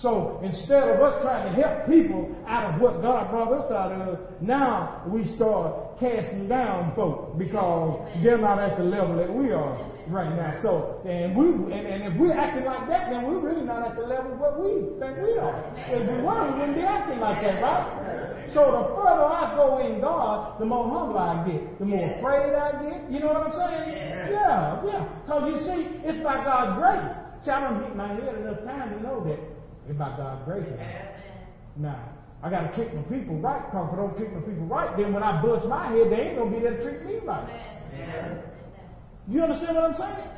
[0.00, 3.92] So instead of us trying to help people out of what God brought us out
[3.92, 9.52] of, now we start casting down folk because they're not at the level that we
[9.52, 9.76] are
[10.10, 10.58] right now.
[10.62, 13.96] So, and we, and, and if we're acting like that, then we're really not at
[13.96, 15.54] the level what we think we are.
[15.76, 18.50] If we were, we wouldn't be acting like that, right?
[18.52, 22.54] So the further I go in God, the more humble I get, the more afraid
[22.54, 23.10] I get.
[23.10, 23.94] You know what I'm saying?
[24.32, 25.08] Yeah, yeah.
[25.22, 27.14] Because you see, it's by God's grace.
[27.44, 29.38] See, I don't hit my head enough time to know that
[29.88, 30.66] it's by God's grace.
[31.76, 32.10] Now,
[32.42, 33.62] I got to treat my people right.
[33.70, 36.34] Because if I don't treat my people right, then when I bust my head, they
[36.34, 37.48] ain't going to be there to treat me right.
[39.28, 40.28] You understand what I'm saying?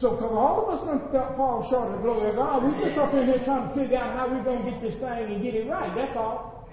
[0.00, 2.98] So, because all of us don't fall short of the glory of God, we just
[2.98, 5.42] up in here trying to figure out how we're going to get this thing and
[5.42, 5.94] get it right.
[5.96, 6.68] That's all.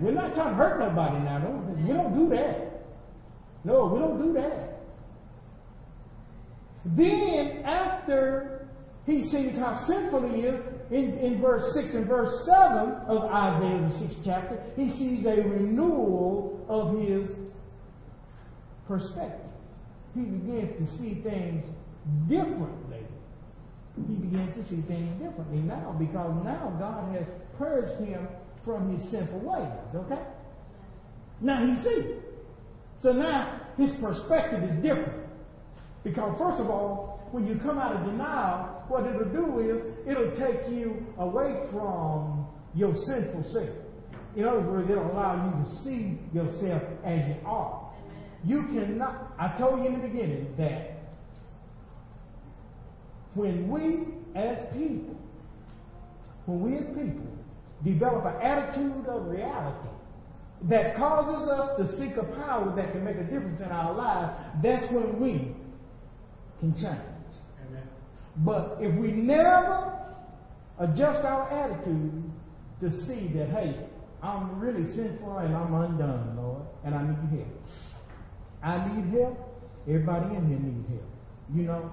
[0.00, 1.38] We're not trying to hurt nobody now.
[1.38, 2.86] Don't, we don't do that.
[3.64, 4.80] No, we don't do that.
[6.96, 8.52] Then, after
[9.06, 10.64] he sees how sinful he is.
[10.90, 15.36] In, in verse 6 and verse 7 of Isaiah, the 6th chapter, he sees a
[15.36, 17.30] renewal of his
[18.86, 19.51] perspective.
[20.14, 21.64] He begins to see things
[22.28, 23.06] differently.
[24.08, 27.26] He begins to see things differently now because now God has
[27.58, 28.28] purged him
[28.64, 29.94] from his sinful ways.
[29.94, 30.22] Okay?
[31.40, 32.22] Now he sees.
[33.00, 35.22] So now his perspective is different.
[36.04, 40.32] Because, first of all, when you come out of denial, what it'll do is it'll
[40.32, 43.70] take you away from your sinful self.
[44.36, 47.81] In other words, it'll allow you to see yourself as you are.
[48.44, 50.92] You cannot, I told you in the beginning that
[53.34, 54.06] when we
[54.38, 55.16] as people,
[56.46, 57.28] when we as people
[57.84, 59.88] develop an attitude of reality
[60.68, 64.32] that causes us to seek a power that can make a difference in our lives,
[64.62, 65.54] that's when we
[66.60, 67.12] can change.
[68.38, 69.98] But if we never
[70.78, 72.22] adjust our attitude
[72.80, 73.86] to see that, hey,
[74.22, 77.62] I'm really sinful and I'm undone, Lord, and I need your help.
[78.62, 79.38] I need help.
[79.88, 81.10] Everybody in here needs help.
[81.54, 81.92] You know?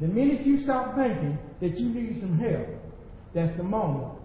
[0.00, 2.66] The minute you stop thinking that you need some help,
[3.34, 4.18] that's the moment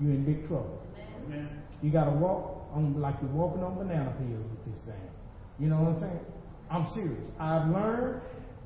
[0.00, 0.82] you're in big trouble.
[1.26, 1.48] Amen.
[1.82, 4.94] You got to walk on like you're walking on banana peels with this thing.
[5.58, 6.20] You know what I'm saying?
[6.70, 7.26] I'm serious.
[7.40, 8.20] I've learned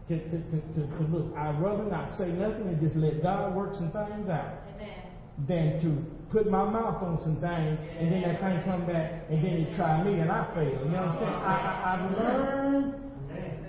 [0.08, 1.36] to, to, to, to, look.
[1.36, 5.02] I'd rather not say nothing and just let God work some things out Amen.
[5.46, 9.44] than to put my mouth on some things and then that thing come back and
[9.44, 10.84] then it try me and I fail.
[10.84, 11.34] You know what I'm saying?
[11.34, 11.54] I,
[11.90, 12.94] I've learned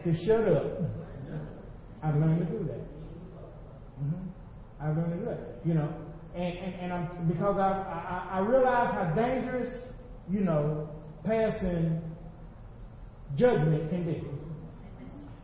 [0.03, 0.81] to shut up.
[2.03, 2.81] I've learned to do that.
[4.01, 4.27] Mm-hmm.
[4.81, 5.61] I've learned to do that.
[5.63, 5.93] You know,
[6.35, 9.69] and, and, and I'm because I, I I realize how dangerous,
[10.29, 10.89] you know,
[11.23, 12.01] passing
[13.37, 14.23] judgment can be.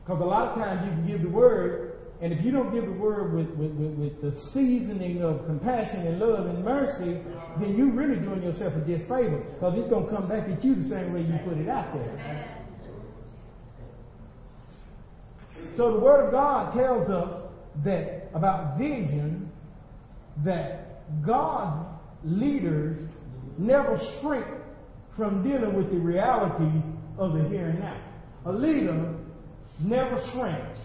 [0.04, 1.87] Because a lot of times you can give the word,
[2.20, 6.08] and if you don't give the word with, with, with, with, the seasoning of compassion
[6.08, 7.22] and love and mercy,
[7.60, 9.38] then you're really doing yourself a disfavor.
[9.54, 11.94] Because it's going to come back at you the same way you put it out
[11.94, 12.58] there.
[15.76, 17.52] So the Word of God tells us
[17.86, 19.52] that about vision,
[20.44, 21.88] that God's
[22.24, 22.98] leaders
[23.60, 24.46] never shrink
[25.16, 26.82] from dealing with the realities
[27.20, 28.02] of the here and now.
[28.48, 29.14] A leader
[29.80, 30.80] never shrinks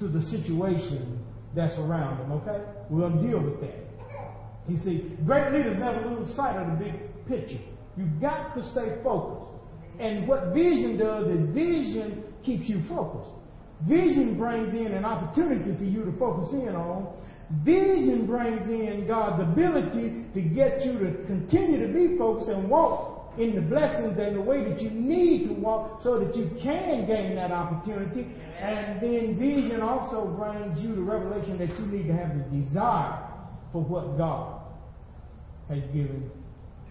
[0.00, 2.64] to the situation that's around them, okay?
[2.90, 3.88] We're going to deal with that.
[4.68, 7.62] You see, great leaders never lose sight of the big picture.
[7.96, 9.50] You've got to stay focused.
[9.98, 13.30] And what vision does is vision keeps you focused.
[13.88, 17.12] Vision brings in an opportunity for you to focus in on.
[17.64, 23.07] Vision brings in God's ability to get you to continue to be focused and walk
[23.38, 27.06] in the blessings and the way that you need to walk so that you can
[27.06, 28.26] gain that opportunity.
[28.58, 33.22] And then vision also brings you the revelation that you need to have the desire
[33.72, 34.60] for what God
[35.68, 36.30] has given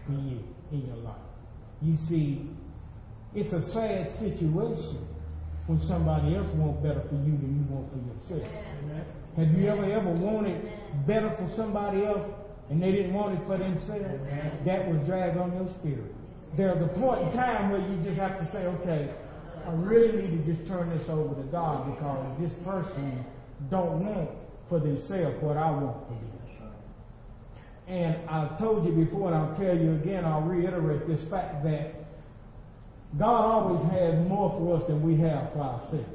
[0.07, 0.39] to you
[0.71, 1.15] in your life.
[1.81, 2.49] You see,
[3.35, 5.05] it's a sad situation
[5.67, 8.51] when somebody else wants better for you than you want for yourself.
[9.35, 10.71] Have you ever ever wanted
[11.05, 12.25] better for somebody else
[12.69, 14.23] and they didn't want it for themselves?
[14.65, 16.15] That will drag on your spirit
[16.55, 19.13] there's a point in time where you just have to say, okay,
[19.67, 23.25] I really need to just turn this over to God because this person
[23.69, 24.29] don't want
[24.69, 26.37] for themselves what I want for them.
[27.87, 31.95] And I've told you before, and I'll tell you again, I'll reiterate this fact that
[33.17, 36.05] God always has more for us than we have for ourselves.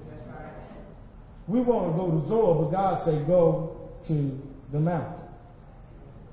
[1.48, 4.38] We want to go to Zoar, but God said go to
[4.70, 5.26] the mountain.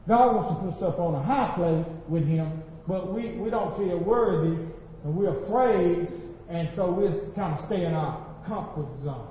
[0.08, 3.52] God wants to put us up on a high place with Him but we, we
[3.52, 4.58] don't feel worthy
[5.04, 6.08] and we're afraid,
[6.50, 9.28] and so we kind of stay in our comfort zone.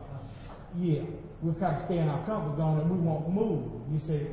[0.78, 1.02] Yeah,
[1.42, 3.66] we kind of stay in our comfort zone and we won't move.
[3.92, 4.26] You see.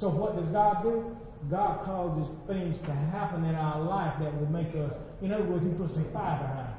[0.00, 1.16] So what does God do?
[1.48, 4.92] God causes things to happen in our life that will make us,
[5.22, 6.74] in other words, He puts some fire behind.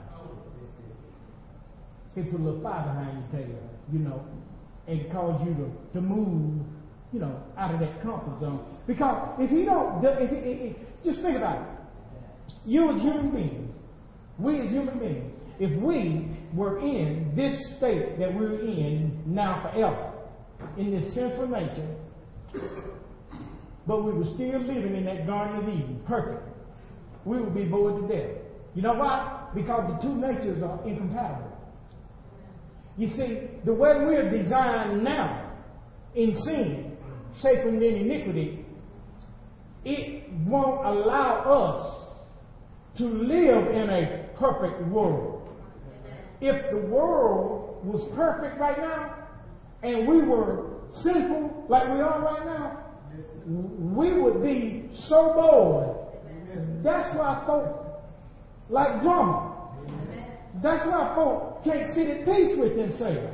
[2.15, 4.25] He put a little fire behind your tail, you know,
[4.87, 6.63] and cause you to, to move,
[7.11, 8.65] you know, out of that comfort zone.
[8.87, 11.72] Because if He don't, if, if, if, just think about it.
[12.65, 13.71] You as human beings,
[14.39, 20.13] we as human beings, if we were in this state that we're in now forever,
[20.77, 21.95] in this sinful nature,
[23.85, 26.47] but we were still living in that Garden of Eden, perfect,
[27.25, 28.37] we would be bored to death.
[28.75, 29.49] You know why?
[29.53, 31.51] Because the two natures are incompatible.
[32.97, 35.51] You see, the way we're designed now,
[36.15, 36.97] in sin,
[37.41, 38.65] shaping in iniquity,
[39.83, 42.02] it won't allow us
[42.97, 45.47] to live in a perfect world.
[46.41, 49.27] If the world was perfect right now,
[49.81, 50.69] and we were
[51.01, 52.83] sinful like we are right now,
[53.45, 55.97] we would be so bored.
[56.83, 57.83] That's why folk
[58.69, 59.49] like drama.
[60.61, 63.33] That's why folk can't sit at peace with themselves.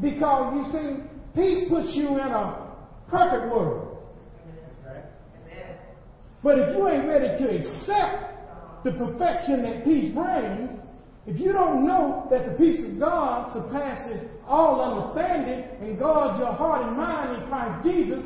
[0.00, 1.02] Because you see,
[1.34, 2.72] peace puts you in a
[3.08, 3.98] perfect world.
[6.42, 8.33] But if you ain't ready to accept
[8.84, 10.70] the perfection that peace brings,
[11.26, 16.52] if you don't know that the peace of God surpasses all understanding and guards your
[16.52, 18.22] heart and mind in Christ Jesus,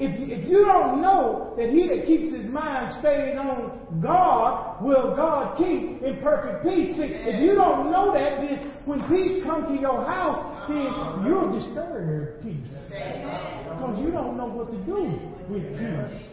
[0.00, 4.82] if you, if you don't know that he that keeps his mind stayed on God
[4.82, 6.96] will God keep in perfect peace.
[6.96, 10.90] See, if you don't know that, then when peace comes to your house, then
[11.24, 12.74] you're disturbed peace.
[12.88, 15.14] Because you don't know what to do
[15.48, 16.29] with peace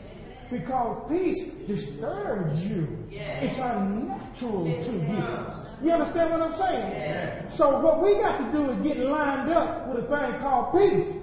[0.52, 2.88] because peace disturbs you.
[3.44, 5.88] It's unnatural to you.
[5.88, 7.58] You understand what I'm saying?
[7.58, 11.14] So what we got to do is get lined up with a thing called peace.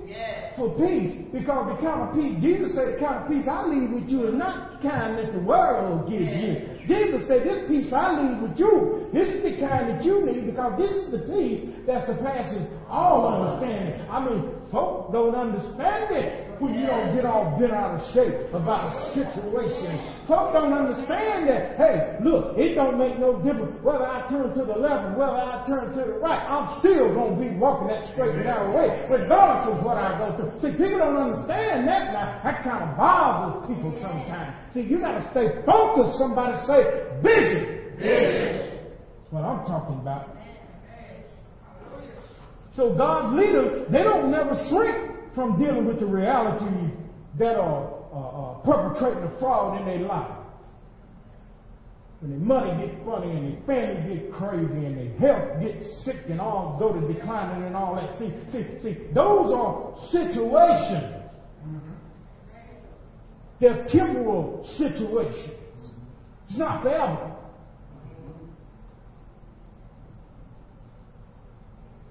[0.57, 1.27] For peace.
[1.33, 4.29] Because the kind of peace, Jesus said the kind of peace I leave with you
[4.29, 6.75] is not the kind that the world gives you.
[6.87, 9.09] Jesus said, This peace I leave with you.
[9.13, 13.27] This is the kind that you need because this is the peace that surpasses all
[13.27, 13.99] understanding.
[14.07, 18.53] I mean, folk don't understand it when you don't get all bent out of shape
[18.55, 20.23] about a situation.
[20.27, 24.64] Folk don't understand that, hey, look, it don't make no difference whether I turn to
[24.64, 26.41] the left or whether I turn to the right.
[26.49, 30.16] I'm still going to be walking that straight and narrow way, regardless of what I
[30.16, 30.57] go through.
[30.64, 32.41] See, people don't understand that now.
[32.41, 34.57] That kind of bothers people sometimes.
[34.72, 36.16] See, you got to stay focused.
[36.16, 37.85] Somebody say, busy.
[38.01, 38.81] Busy.
[39.20, 40.33] That's what I'm talking about.
[42.77, 46.91] So God's leaders, they don't never shrink from dealing with the realities
[47.39, 47.93] that are
[48.63, 50.39] perpetrating a fraud in their life.
[52.21, 56.17] When their money gets funny and their family get crazy and their health gets sick
[56.29, 58.19] and all go to declining and all that.
[58.19, 61.23] See, see, see, those are situations.
[63.61, 65.61] They're temporal situations.
[66.49, 67.35] It's not forever.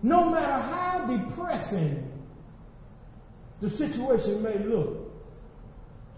[0.01, 2.09] No matter how depressing
[3.61, 5.02] the situation may look,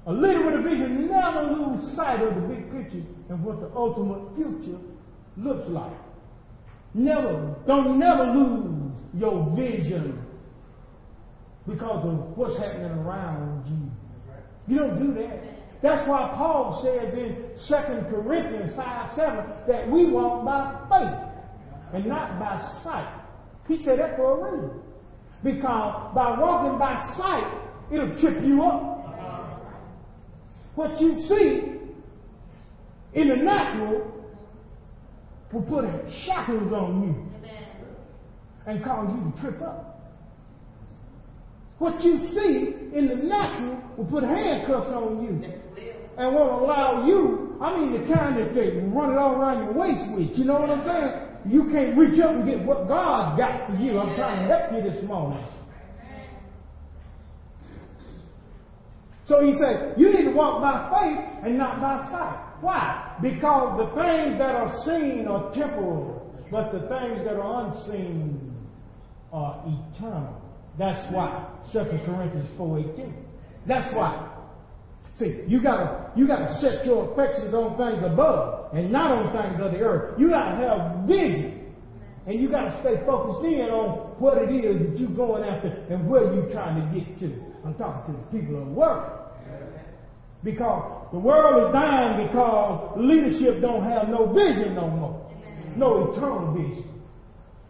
[0.08, 3.72] a leader with a vision never lose sight of the big picture and what the
[3.76, 4.80] ultimate future
[5.38, 5.98] looks like.
[6.94, 10.24] Never, don't never lose your vision
[11.68, 13.92] because of what's happening around you.
[14.68, 15.42] You don't do that.
[15.82, 21.36] That's why Paul says in 2 Corinthians 5 7 that we walk by faith
[21.94, 23.22] and not by sight.
[23.68, 24.82] He said that for a reason.
[25.44, 28.95] Because by walking by sight, it'll trip you up.
[30.76, 31.72] What you see
[33.14, 34.12] in the natural
[35.54, 35.86] will put
[36.26, 37.16] shackles on you
[38.68, 39.92] and cause you to trip up.
[41.78, 45.42] What you see in the natural will put handcuffs on you
[46.18, 49.74] and won't allow you, I mean the kind that they run it all around your
[49.74, 51.54] waist with, you know what I'm saying?
[51.54, 54.00] You can't reach up and get what God got for you.
[54.00, 55.44] I'm trying to help you this morning.
[59.28, 62.46] So he said, you need to walk by faith and not by sight.
[62.62, 63.18] Why?
[63.22, 68.56] Because the things that are seen are temporal, but the things that are unseen
[69.34, 70.42] are eternal.
[70.78, 71.48] That's why.
[71.74, 73.14] 2 Corinthians 4.18.
[73.68, 74.32] That's why.
[75.18, 79.60] See, you gotta, you gotta set your affections on things above and not on things
[79.64, 80.20] of the earth.
[80.20, 81.55] You gotta have vision.
[82.28, 86.10] And you gotta stay focused in on what it is that you're going after and
[86.10, 87.32] where you're trying to get to.
[87.64, 89.22] I'm talking to the people of the world.
[90.44, 95.32] Because the world is dying because leadership don't have no vision no more.
[95.76, 96.95] No eternal vision.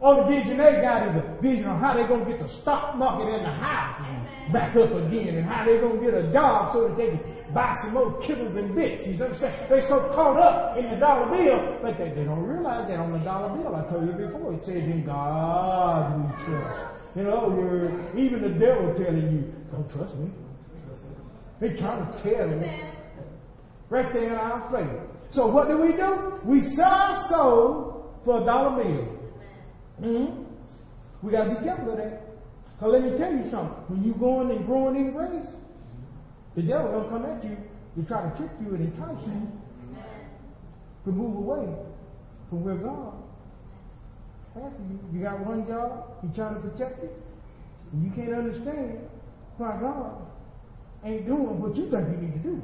[0.01, 2.51] All the vision they got is a vision on how they're going to get the
[2.61, 4.03] stock market in the house
[4.51, 7.53] back up again and how they're going to get a job so that they can
[7.53, 9.07] buy some more kibbles and bits.
[9.07, 9.55] You understand?
[9.69, 13.13] They're so caught up in the dollar bill, but they, they don't realize that on
[13.13, 13.73] the dollar bill.
[13.73, 16.95] I told you before, it says in God we trust.
[17.15, 20.29] You know, you're, even the devil telling you, don't trust me.
[21.61, 22.67] They're trying to tell you.
[23.89, 24.99] Right there in our faith.
[25.31, 26.39] So what do we do?
[26.43, 29.15] We sell our soul for a dollar bill.
[30.01, 30.43] Mm-hmm.
[31.21, 32.21] We got to be careful of that.
[32.79, 33.77] So let me tell you something.
[33.87, 35.47] When you going and growing in grace,
[36.55, 37.57] the devil gonna come at you
[37.95, 39.47] to try to trick you and entice you
[41.05, 41.67] to move away
[42.49, 43.13] from where God
[44.55, 44.99] has you.
[45.13, 47.13] You got one job, He's trying to protect it,
[47.93, 48.99] and you can't understand
[49.57, 50.15] why God
[51.03, 52.61] ain't doing what you think He need to do.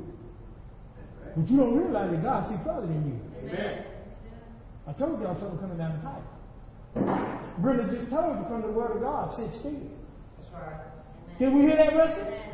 [1.36, 3.50] But you don't realize that God sees further than you.
[3.50, 3.86] Amen.
[4.88, 6.24] I told y'all something coming down the pipe.
[7.60, 9.74] Brenda just told you from the Word of God, sit still.
[9.74, 10.92] That's right.
[11.40, 12.52] Did we hear that message?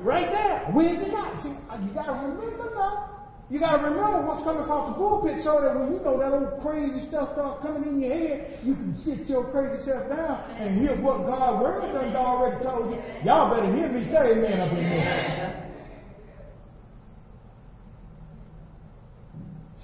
[0.00, 0.70] Right there.
[0.74, 1.42] Wednesday night.
[1.42, 3.18] See, uh, you got to remember now.
[3.50, 6.32] You got to remember what's coming across the pulpit so that when you know that
[6.32, 10.50] old crazy stuff starts coming in your head, you can sit your crazy self down
[10.52, 13.00] and hear what God's word has already told you.
[13.24, 15.64] Y'all better hear me say amen up in there.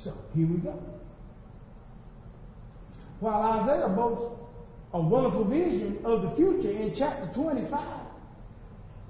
[0.05, 0.79] So here we go.
[3.21, 4.44] While Isaiah boasts
[4.95, 7.81] a wonderful vision of the future in chapter 25,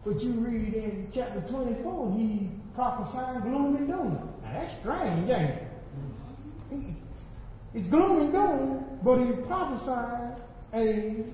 [0.04, 4.30] but you read in chapter 24, he's prophesying gloom and doom.
[4.42, 5.62] Now that's strange, ain't it?
[7.74, 11.24] It's gloom and doom, but he prophesied a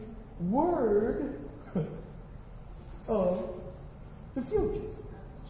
[0.41, 1.41] word
[3.09, 3.39] of
[4.35, 4.89] the future.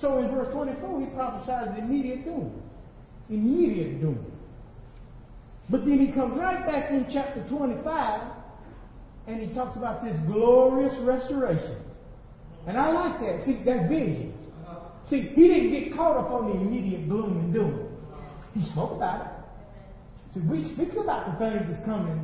[0.01, 2.53] So in verse 24, he prophesies immediate doom
[3.31, 4.19] immediate doom.
[5.69, 8.40] But then he comes right back in chapter 25
[9.27, 11.83] and he talks about this glorious restoration.
[12.67, 13.45] And I like that.
[13.45, 14.35] See, that's vision.
[15.09, 17.89] See, he didn't get caught up on the immediate gloom and doom.
[18.55, 20.35] He spoke about it.
[20.35, 22.23] See, we speak about the things that's coming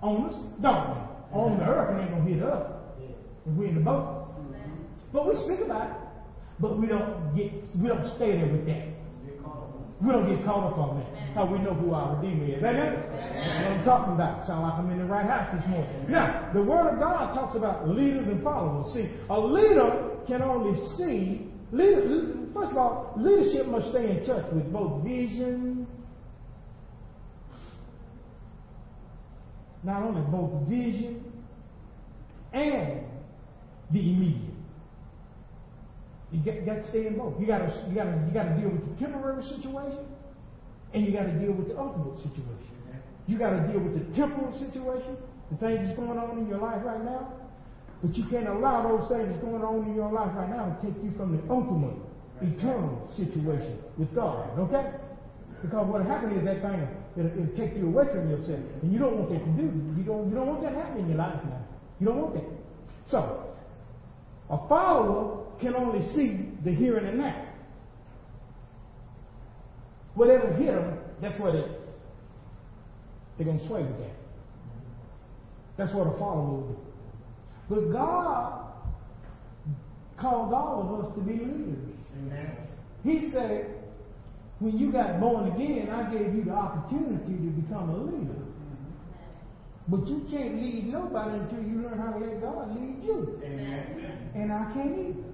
[0.00, 1.02] on us, don't we?
[1.32, 2.72] On the earth, it ain't gonna hit us
[3.46, 4.28] if we're in the boat.
[5.12, 5.96] But we speak about it.
[6.60, 8.91] But we don't get we don't stay there with that.
[10.02, 11.34] We don't get caught up on that.
[11.34, 12.64] How we know who our Redeemer is.
[12.64, 13.04] Amen?
[13.06, 14.46] That's what I'm talking about.
[14.46, 16.10] Sound like I'm in the right house this morning.
[16.10, 18.92] Now, the Word of God talks about leaders and followers.
[18.92, 21.46] See, a leader can only see.
[21.70, 25.86] Leader, first of all, leadership must stay in touch with both vision,
[29.84, 31.24] not only both vision
[32.52, 33.04] and
[33.90, 34.51] the immediate.
[36.32, 37.38] You got, got to stay in both.
[37.38, 40.04] You got to you got to you got to deal with the temporary situation,
[40.94, 42.72] and you got to deal with the ultimate situation.
[43.26, 45.16] You got to deal with the temporal situation,
[45.50, 47.32] the things that's going on in your life right now,
[48.02, 50.76] but you can't allow those things that's going on in your life right now to
[50.82, 51.94] take you from the ultimate,
[52.40, 54.58] eternal situation with God.
[54.58, 54.90] Okay?
[55.62, 58.98] Because what happens is that thing it'll, it'll, take you away from yourself, and you
[58.98, 59.70] don't want that to do.
[59.94, 61.62] You don't you don't want that happening in your life now.
[62.00, 62.44] You don't want that.
[63.08, 63.54] So,
[64.50, 67.48] a follower can only see the here and the now.
[70.14, 71.82] Whatever hit them, that's what it
[73.36, 74.14] they're going to sway with that.
[75.76, 76.76] That's what a follower will do.
[77.70, 78.72] But God
[80.16, 81.96] called all of us to be leaders.
[82.18, 82.56] Amen.
[83.02, 83.66] He said,
[84.58, 88.38] when you got born again, I gave you the opportunity to become a leader.
[89.88, 93.40] But you can't lead nobody until you learn how to let God lead you.
[93.42, 94.30] Amen.
[94.34, 95.31] And I can't either.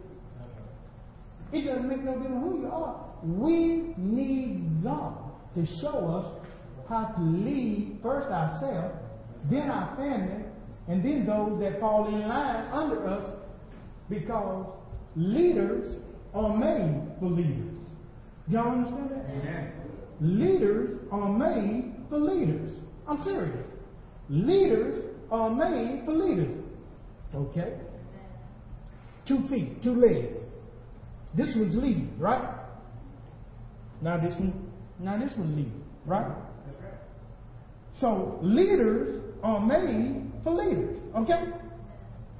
[1.52, 3.04] It doesn't make no difference who you are.
[3.22, 5.16] We need God
[5.54, 6.48] to show us
[6.88, 8.94] how to lead first ourselves,
[9.50, 10.44] then our family,
[10.88, 13.34] and then those that fall in line under us
[14.08, 14.66] because
[15.16, 15.96] leaders
[16.34, 17.74] are made for leaders.
[18.48, 19.24] Y'all understand that?
[19.30, 19.72] Amen.
[20.20, 22.78] Leaders are made for leaders.
[23.06, 23.66] I'm serious.
[24.28, 26.64] Leaders are made for leaders.
[27.34, 27.74] Okay?
[29.26, 30.34] Two feet, two legs.
[31.36, 32.56] This one's leading, right?
[34.00, 36.32] Now this one, now this one leading, right?
[38.00, 40.98] So leaders are made for leaders.
[41.16, 41.44] Okay?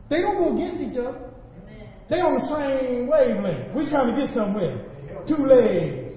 [0.09, 1.31] They don't go against each other.
[2.09, 3.75] They on the same wavelength.
[3.75, 4.85] We're trying to get somewhere.
[5.27, 6.15] Two legs.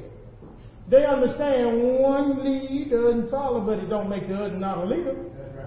[0.89, 5.15] They understand one lead doesn't follow, but it don't make the other not a leader.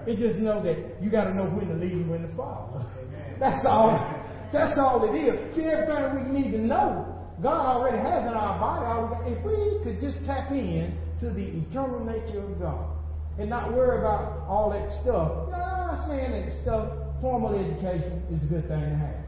[0.07, 2.85] It just know that you got to know when to lead and when to follow.
[3.39, 4.24] That's all.
[4.55, 5.55] That's all it is.
[5.55, 7.05] See, everything we need to know,
[7.43, 9.31] God already has in our body.
[9.31, 12.95] If we could just tap in to the eternal nature of God,
[13.37, 15.51] and not worry about all that stuff.
[15.53, 16.87] I'm not saying that stuff,
[17.21, 19.25] formal education is a good thing to have.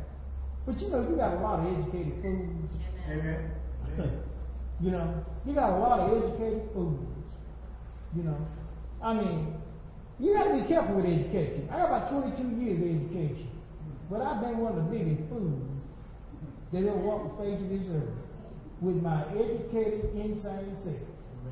[0.65, 2.71] But you know, you got a lot of educated fools.
[3.09, 3.51] Amen.
[4.81, 6.99] you know, you got a lot of educated fools.
[8.15, 8.37] You know,
[9.03, 9.53] I mean,
[10.19, 11.67] you got to be careful with education.
[11.71, 13.49] I got about 22 years of education,
[14.09, 15.61] but I've been one of the biggest fools
[16.71, 18.15] that ever walked the face of this earth
[18.81, 20.95] with my educated, insane self.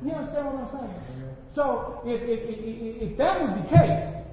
[0.04, 1.36] You understand what I'm saying?
[1.54, 4.24] So if, if, if, if that was the case,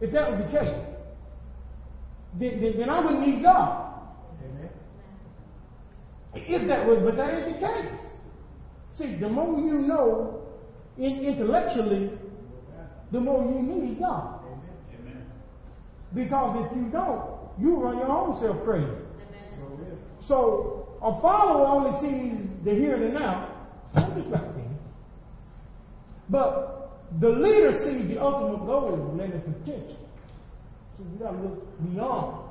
[0.00, 0.84] if that was the case,
[2.38, 3.92] then, then, then I wouldn't need God.
[4.44, 4.68] Amen.
[6.34, 8.00] If that was, but that ain't the case.
[8.98, 10.42] See, the more you know
[10.98, 12.10] in, intellectually,
[13.12, 14.35] the more you need God.
[16.16, 17.22] Because if you don't,
[17.60, 18.90] you run your own self crazy.
[20.26, 23.52] So a follower only sees the here and the now.
[26.28, 26.90] But
[27.20, 30.08] the leader sees the ultimate goal and the potential.
[30.96, 32.48] So you got to look beyond.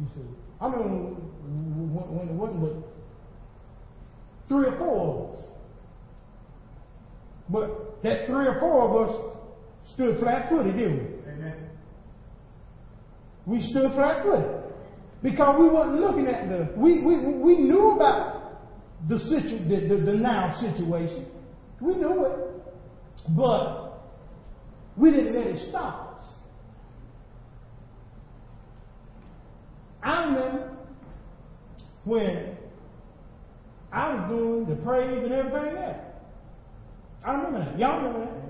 [0.00, 0.28] You see,
[0.60, 1.16] I mean,
[1.92, 2.74] when, when it wasn't but
[4.48, 5.44] three or four of us,
[7.50, 9.34] but that three or four of us
[9.92, 11.30] stood flat-footed, didn't we?
[11.30, 11.71] Amen.
[13.46, 14.62] We stood flat-footed
[15.22, 16.72] because we wasn't looking at the.
[16.76, 18.60] We we we knew about
[19.08, 21.26] the situ the, the, the now situation.
[21.80, 22.38] We knew it.
[23.36, 24.00] But
[24.96, 26.24] we didn't let it stop us.
[30.02, 30.76] I remember
[32.04, 32.56] when
[33.92, 36.12] I was doing the praise and everything there.
[37.24, 37.78] I remember that.
[37.78, 38.42] Y'all remember that?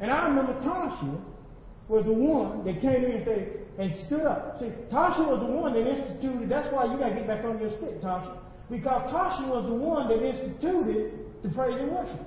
[0.00, 1.20] And I remember Tasha
[1.88, 4.58] was the one that came in and said, and stood up.
[4.60, 7.58] See, Tasha was the one that instituted, that's why you got to get back on
[7.58, 8.38] your stick, Tasha.
[8.70, 11.12] Because Tasha was the one that instituted
[11.42, 12.20] the praise and worship.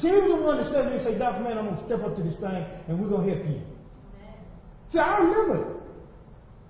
[0.00, 1.42] She was the one that stood there and said, Dr.
[1.42, 3.60] Man, I'm going to step up to this thing and we're going to help you.
[4.92, 5.76] See, I remember it.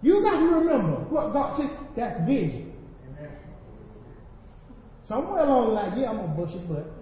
[0.03, 1.70] You got to remember what God said.
[1.97, 2.72] That's vision.
[5.07, 6.93] Somewhere along the line, yeah, I'm going to bust your butt.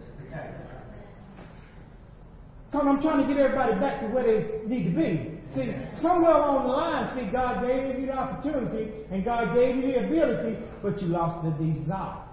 [2.73, 5.29] Because I'm trying to get everybody back to where they need to be.
[5.55, 9.93] See, somewhere along the line, see, God gave you the opportunity and God gave you
[9.93, 12.25] the ability, but you lost the desire.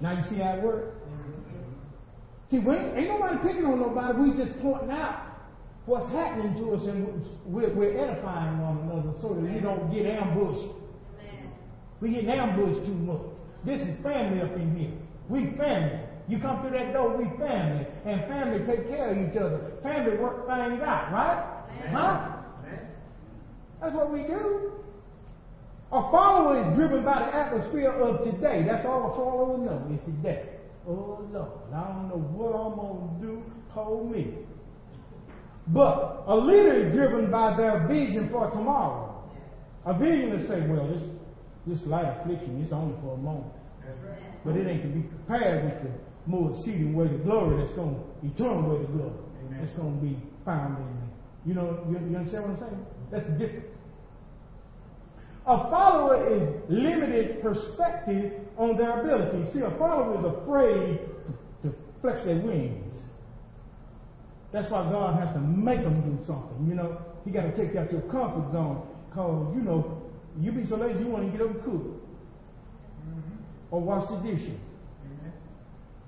[0.00, 0.86] Now you see how it works?
[2.48, 4.20] See, we ain't nobody picking on nobody.
[4.20, 5.34] We just pointing out
[5.86, 10.06] what's happening to us and we're, we're edifying one another so that we don't get
[10.06, 10.70] ambushed.
[12.00, 13.22] We get ambushed too much.
[13.66, 14.92] This is family up in here.
[15.28, 16.03] We family.
[16.28, 17.86] You come through that door, we family.
[18.06, 19.72] And family take care of each other.
[19.82, 21.44] Family work things out, right?
[21.90, 22.34] Huh?
[23.80, 24.72] That's what we do.
[25.92, 28.64] A follower is driven by the atmosphere of today.
[28.66, 30.48] That's all a follower knows is today.
[30.88, 33.42] Oh Lord, I don't know what I'm gonna do.
[33.70, 34.34] Hold me.
[35.68, 39.22] But a leader is driven by their vision for tomorrow.
[39.86, 41.02] A vision is say, well, this
[41.66, 43.52] this light affliction is only for a moment.
[44.44, 45.90] But it ain't to be compared with the
[46.26, 49.12] more exceeding weight of glory that's going to, eternal weight of glory.
[49.46, 49.60] Amen.
[49.60, 51.08] That's going to be found in me.
[51.46, 52.86] You know, you, you understand what I'm saying?
[53.10, 53.66] That's the difference.
[55.46, 59.52] A follower is limited perspective on their ability.
[59.52, 62.94] See, a follower is afraid to, to flex their wings.
[64.52, 66.66] That's why God has to make them do something.
[66.66, 68.86] You know, He got to take you out your comfort zone.
[69.12, 70.02] Cause you know,
[70.40, 71.82] you be so lazy you want to get up and cook
[73.02, 73.36] mm-hmm.
[73.70, 74.58] or wash the dishes.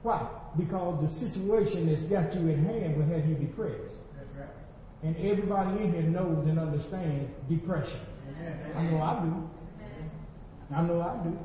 [0.06, 0.24] Why?
[0.56, 3.90] Because the situation that's got you in hand will have you depressed.
[4.14, 4.48] That's right.
[5.02, 7.98] And everybody in here knows and understands depression.
[8.76, 9.50] I know I do.
[10.76, 11.36] I know I do.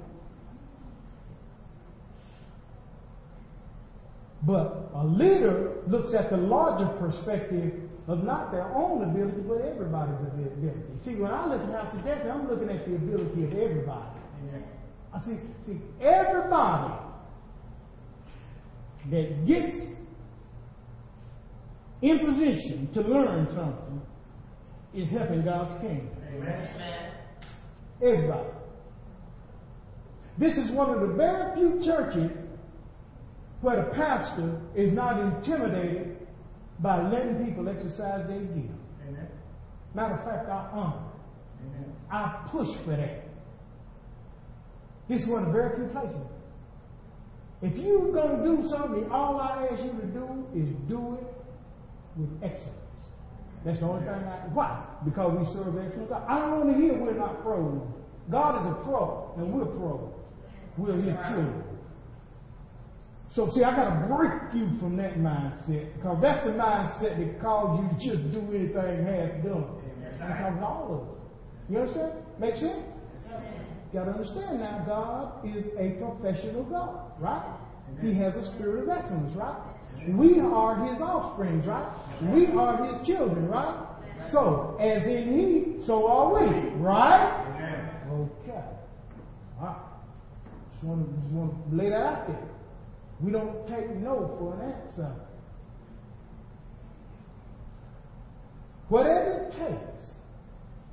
[4.43, 7.73] But a leader looks at the larger perspective
[8.07, 11.01] of not their own ability, but everybody's ability.
[11.03, 14.19] See, when I look at House of Death, I'm looking at the ability of everybody.
[15.15, 17.10] I see, see, everybody
[19.09, 19.75] that gets
[22.01, 24.01] in position to learn something
[24.93, 26.09] is helping God's kingdom.
[26.33, 27.13] Amen.
[28.01, 28.49] Everybody.
[30.37, 32.31] This is one of the very few churches
[33.61, 36.17] where the pastor is not intimidated
[36.79, 38.73] by letting people exercise their gift.
[39.07, 39.27] Amen.
[39.93, 41.11] Matter of fact, I honor.
[41.67, 41.93] Amen.
[42.11, 43.25] I push for that.
[45.07, 46.17] This is one of the very few places.
[47.61, 51.27] If you're going to do something, all I ask you to do is do it
[52.17, 52.77] with excellence.
[53.63, 54.49] That's the only thing I.
[54.53, 54.83] Why?
[55.05, 56.25] Because we serve excellent God.
[56.27, 57.81] I don't want to hear we're not pros.
[58.31, 60.11] God is a pro, and we're pros.
[60.77, 61.63] We're His children.
[63.35, 67.41] So see, I got to break you from that mindset because that's the mindset that
[67.41, 69.77] calls you to just do anything half done.
[70.17, 71.73] Because all of it.
[71.73, 72.13] You understand?
[72.39, 72.83] Make sense?
[73.91, 77.57] You got to understand now, God is a professional God, right?
[78.01, 79.61] He has a spirit of excellence, right?
[80.07, 81.91] We are his offspring, right?
[82.33, 83.87] We are his children, right?
[84.31, 87.47] So, as in he, so are we, right?
[88.09, 88.63] Okay.
[89.59, 89.77] All right.
[90.71, 92.47] Just want to, just want to lay that out there.
[93.19, 95.13] We don't take no for an answer.
[98.87, 100.01] Whatever it takes.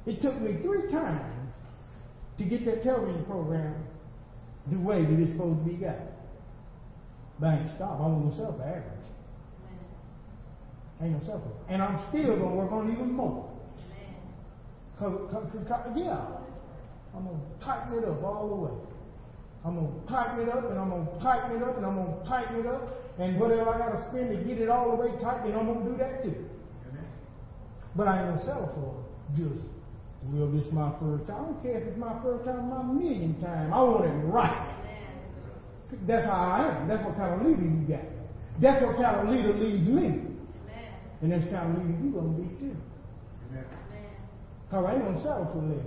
[0.06, 1.37] It took me three times
[2.38, 3.74] to get that television program
[4.70, 5.96] the way that it's supposed to be got.
[7.44, 8.00] Ain't stop.
[8.00, 8.84] I want myself average.
[11.00, 13.48] Ain't no self And I'm still going to work on even more.
[14.98, 16.18] Cause, cause, cause, yeah,
[17.14, 18.80] I'm going to tighten it up all the way.
[19.64, 21.94] I'm going to tighten it up and I'm going to tighten it up and I'm
[21.94, 22.98] going to tighten it up.
[23.18, 25.66] And whatever I got to spend to get it all the way tight, then I'm
[25.66, 26.34] going to do that too.
[27.94, 29.04] But I ain't going to settle for
[29.36, 29.66] just,
[30.24, 31.36] well, this is my first time.
[31.36, 33.72] I don't care if it's my first time, my million time.
[33.72, 34.74] I want it right.
[36.06, 36.88] That's how I am.
[36.88, 38.04] That's what kind of leader you got.
[38.60, 40.20] That's what kind of leader leads me.
[41.22, 42.76] And that's kind of leader you're going to be too.
[44.68, 45.86] Because I ain't going to settle for less.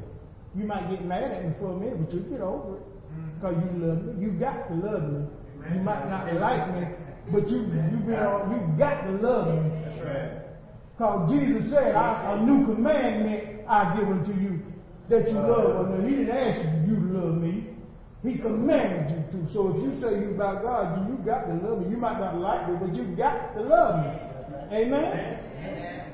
[0.56, 2.84] You might get mad at me for a minute, but you get over it.
[3.36, 3.82] Because mm-hmm.
[3.82, 4.26] you love me.
[4.26, 5.28] You got to love me.
[5.60, 5.78] Amen.
[5.78, 6.88] You might not like me,
[7.32, 9.70] but you you been on, you got to love me.
[9.86, 10.32] That's right.
[10.98, 14.60] Because Jesus said, I, a new commandment I give unto you
[15.08, 17.70] that you love one He didn't ask you to love me.
[18.22, 19.54] He commanded you to.
[19.54, 21.90] So if you say you about God, you, got to love me.
[21.90, 24.12] You might not like me, but you got to love me.
[24.76, 26.12] Amen?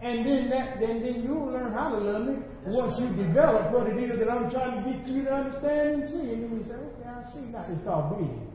[0.00, 2.36] And then that then then you'll learn how to love me
[2.66, 6.08] once you develop what it is that I'm trying to get you to understand and
[6.08, 6.32] see.
[6.32, 7.66] And then you say, okay, I see now.
[7.68, 8.48] It's called vision.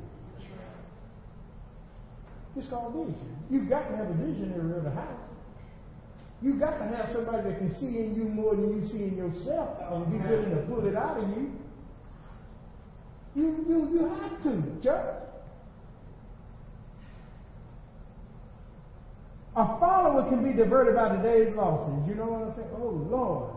[2.56, 3.38] It's called vision.
[3.50, 5.30] You've got to have a visionary of the house.
[6.42, 9.18] You've got to have somebody that can see in you more than you see in
[9.18, 11.52] yourself and be willing to pull it out of you.
[13.36, 15.16] You, you, you have to, church.
[19.56, 22.08] A follower can be diverted by today's losses.
[22.08, 22.70] You know what I'm saying?
[22.78, 23.52] Oh, Lord.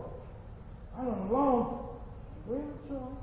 [0.99, 1.97] I don't know.
[2.45, 3.17] Well, so.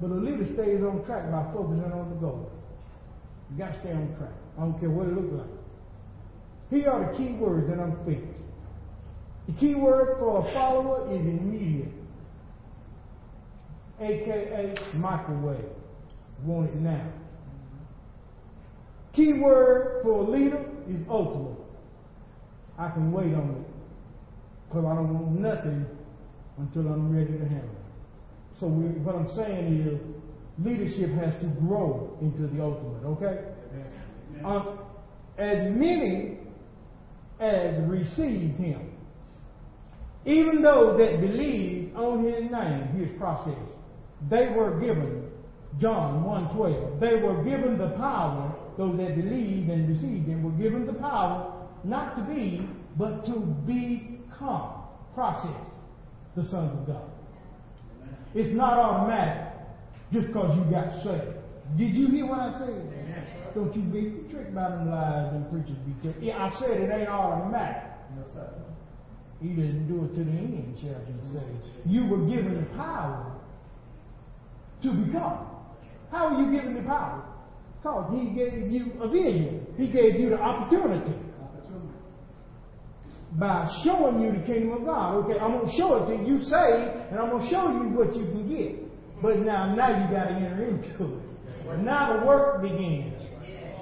[0.00, 2.52] But a leader stays on track by focusing on the goal.
[3.50, 4.30] You got to stay on track.
[4.56, 5.57] I don't care what it looks like.
[6.70, 8.34] Here are the key words that I'm thinking.
[9.46, 11.92] The key word for a follower is immediate,
[14.00, 15.64] aka microwave.
[16.44, 17.10] Want it now.
[19.14, 21.56] Key word for a leader is ultimate.
[22.78, 25.86] I can wait on it because I don't want nothing
[26.58, 28.60] until I'm ready to handle it.
[28.60, 30.00] So we, what I'm saying is,
[30.64, 33.04] leadership has to grow into the ultimate.
[33.04, 33.44] Okay.
[34.44, 34.78] Um,
[35.38, 36.38] as many
[37.40, 38.90] as received him,
[40.26, 43.54] even those that believed on his name, his process,
[44.28, 45.24] they were given,
[45.80, 50.86] John 1.12, they were given the power, those that believed and received him were given
[50.86, 54.82] the power not to be, but to become,
[55.14, 55.56] process,
[56.36, 57.10] the sons of God.
[58.34, 59.52] It's not automatic
[60.12, 61.37] just because you got saved.
[61.76, 63.54] Did you hear what I said?
[63.54, 66.22] Don't you be tricked by them lies and preachers be tricked.
[66.22, 67.82] Yeah, I said it ain't automatic.
[68.16, 68.50] Yes, sir.
[69.40, 71.46] He didn't do it to the end, shall we say.
[71.86, 73.36] You were given the power
[74.82, 75.46] to become.
[76.10, 77.24] How were you given the power?
[77.80, 79.66] Because he gave you a vision.
[79.76, 81.94] He gave you the opportunity Opportunity.
[83.38, 85.24] by showing you the kingdom of God.
[85.24, 88.24] Okay, I'm gonna show it to you, say, and I'm gonna show you what you
[88.24, 89.22] can get.
[89.22, 91.27] But now, now you got to enter into it.
[91.76, 93.22] Now the work begins.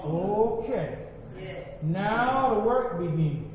[0.05, 0.99] Okay.
[1.83, 3.47] Now the work begins.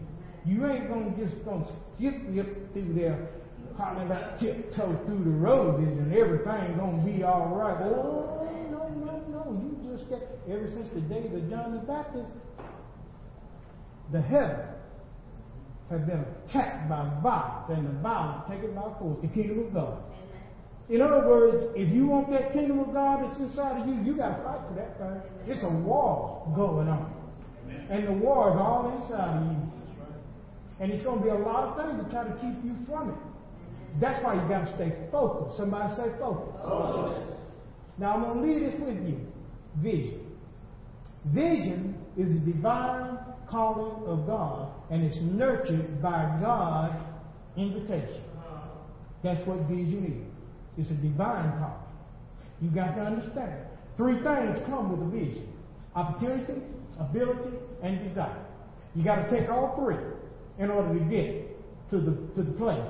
[0.46, 3.30] You ain't gonna just gonna skip up through there,
[3.78, 7.78] hollering about tiptoe through the roses and everything gonna be all right.
[7.84, 9.62] Oh no no no!
[9.62, 12.32] You just get ever since the days of John the Baptist,
[14.12, 14.66] the heaven
[15.92, 19.20] have been attacked by violence and the violence taken by force.
[19.22, 19.98] The kingdom of God.
[20.90, 24.18] In other words, if you want that kingdom of God that's inside of you, you
[24.18, 25.22] got to fight for that thing.
[25.48, 27.14] It's a war going on.
[27.90, 29.58] And the war is all inside of you.
[30.80, 33.10] And it's going to be a lot of things to try to keep you from
[33.10, 33.16] it.
[34.00, 35.58] That's why you got to stay focused.
[35.58, 36.56] Somebody say focus.
[37.98, 39.20] Now I'm going to leave this with you.
[39.78, 40.20] Vision.
[41.28, 43.18] Vision is a divine
[43.50, 46.96] calling of God, and it's nurtured by God's
[47.58, 48.24] invitation.
[49.24, 50.31] That's what vision is.
[50.78, 51.92] It's a divine calling.
[52.62, 53.66] You got to understand.
[53.98, 55.48] Three things come with a vision
[55.96, 56.62] opportunity,
[57.00, 58.46] ability, and desire.
[58.96, 59.98] You got to take all three
[60.58, 62.82] in order to get to the, to the place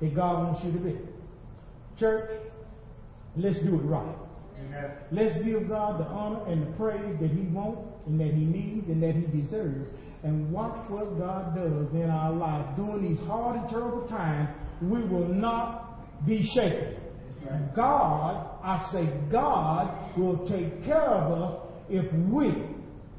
[0.00, 0.96] that God wants you to be.
[1.98, 2.30] Church,
[3.36, 4.16] let's do it right.
[4.60, 4.90] Amen.
[5.12, 8.88] Let's give God the honor and the praise that He wants and that He needs
[8.88, 9.90] and that He deserves.
[10.22, 12.64] And watch what God does in our life.
[12.76, 14.48] During these hard and terrible times,
[14.82, 15.87] we will not
[16.26, 16.94] be shaken.
[17.74, 22.52] God, I say, God will take care of us if we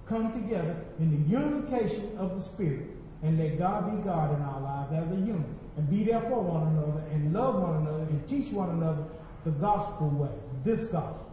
[0.08, 2.88] come together in the unification of the Spirit
[3.24, 5.47] and let God be God in our lives as a unit
[5.78, 9.04] and be there for one another and love one another and teach one another
[9.45, 10.30] the gospel way,
[10.66, 11.30] this gospel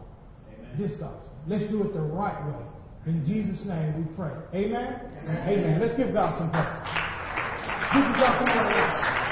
[0.77, 1.31] this gospel.
[1.47, 2.65] Let's do it the right way.
[3.07, 4.33] In Jesus' name we pray.
[4.53, 4.99] Amen?
[5.27, 5.79] Amen.
[5.79, 6.65] Let's give God some praise.
[7.93, 9.26] Give God some praise.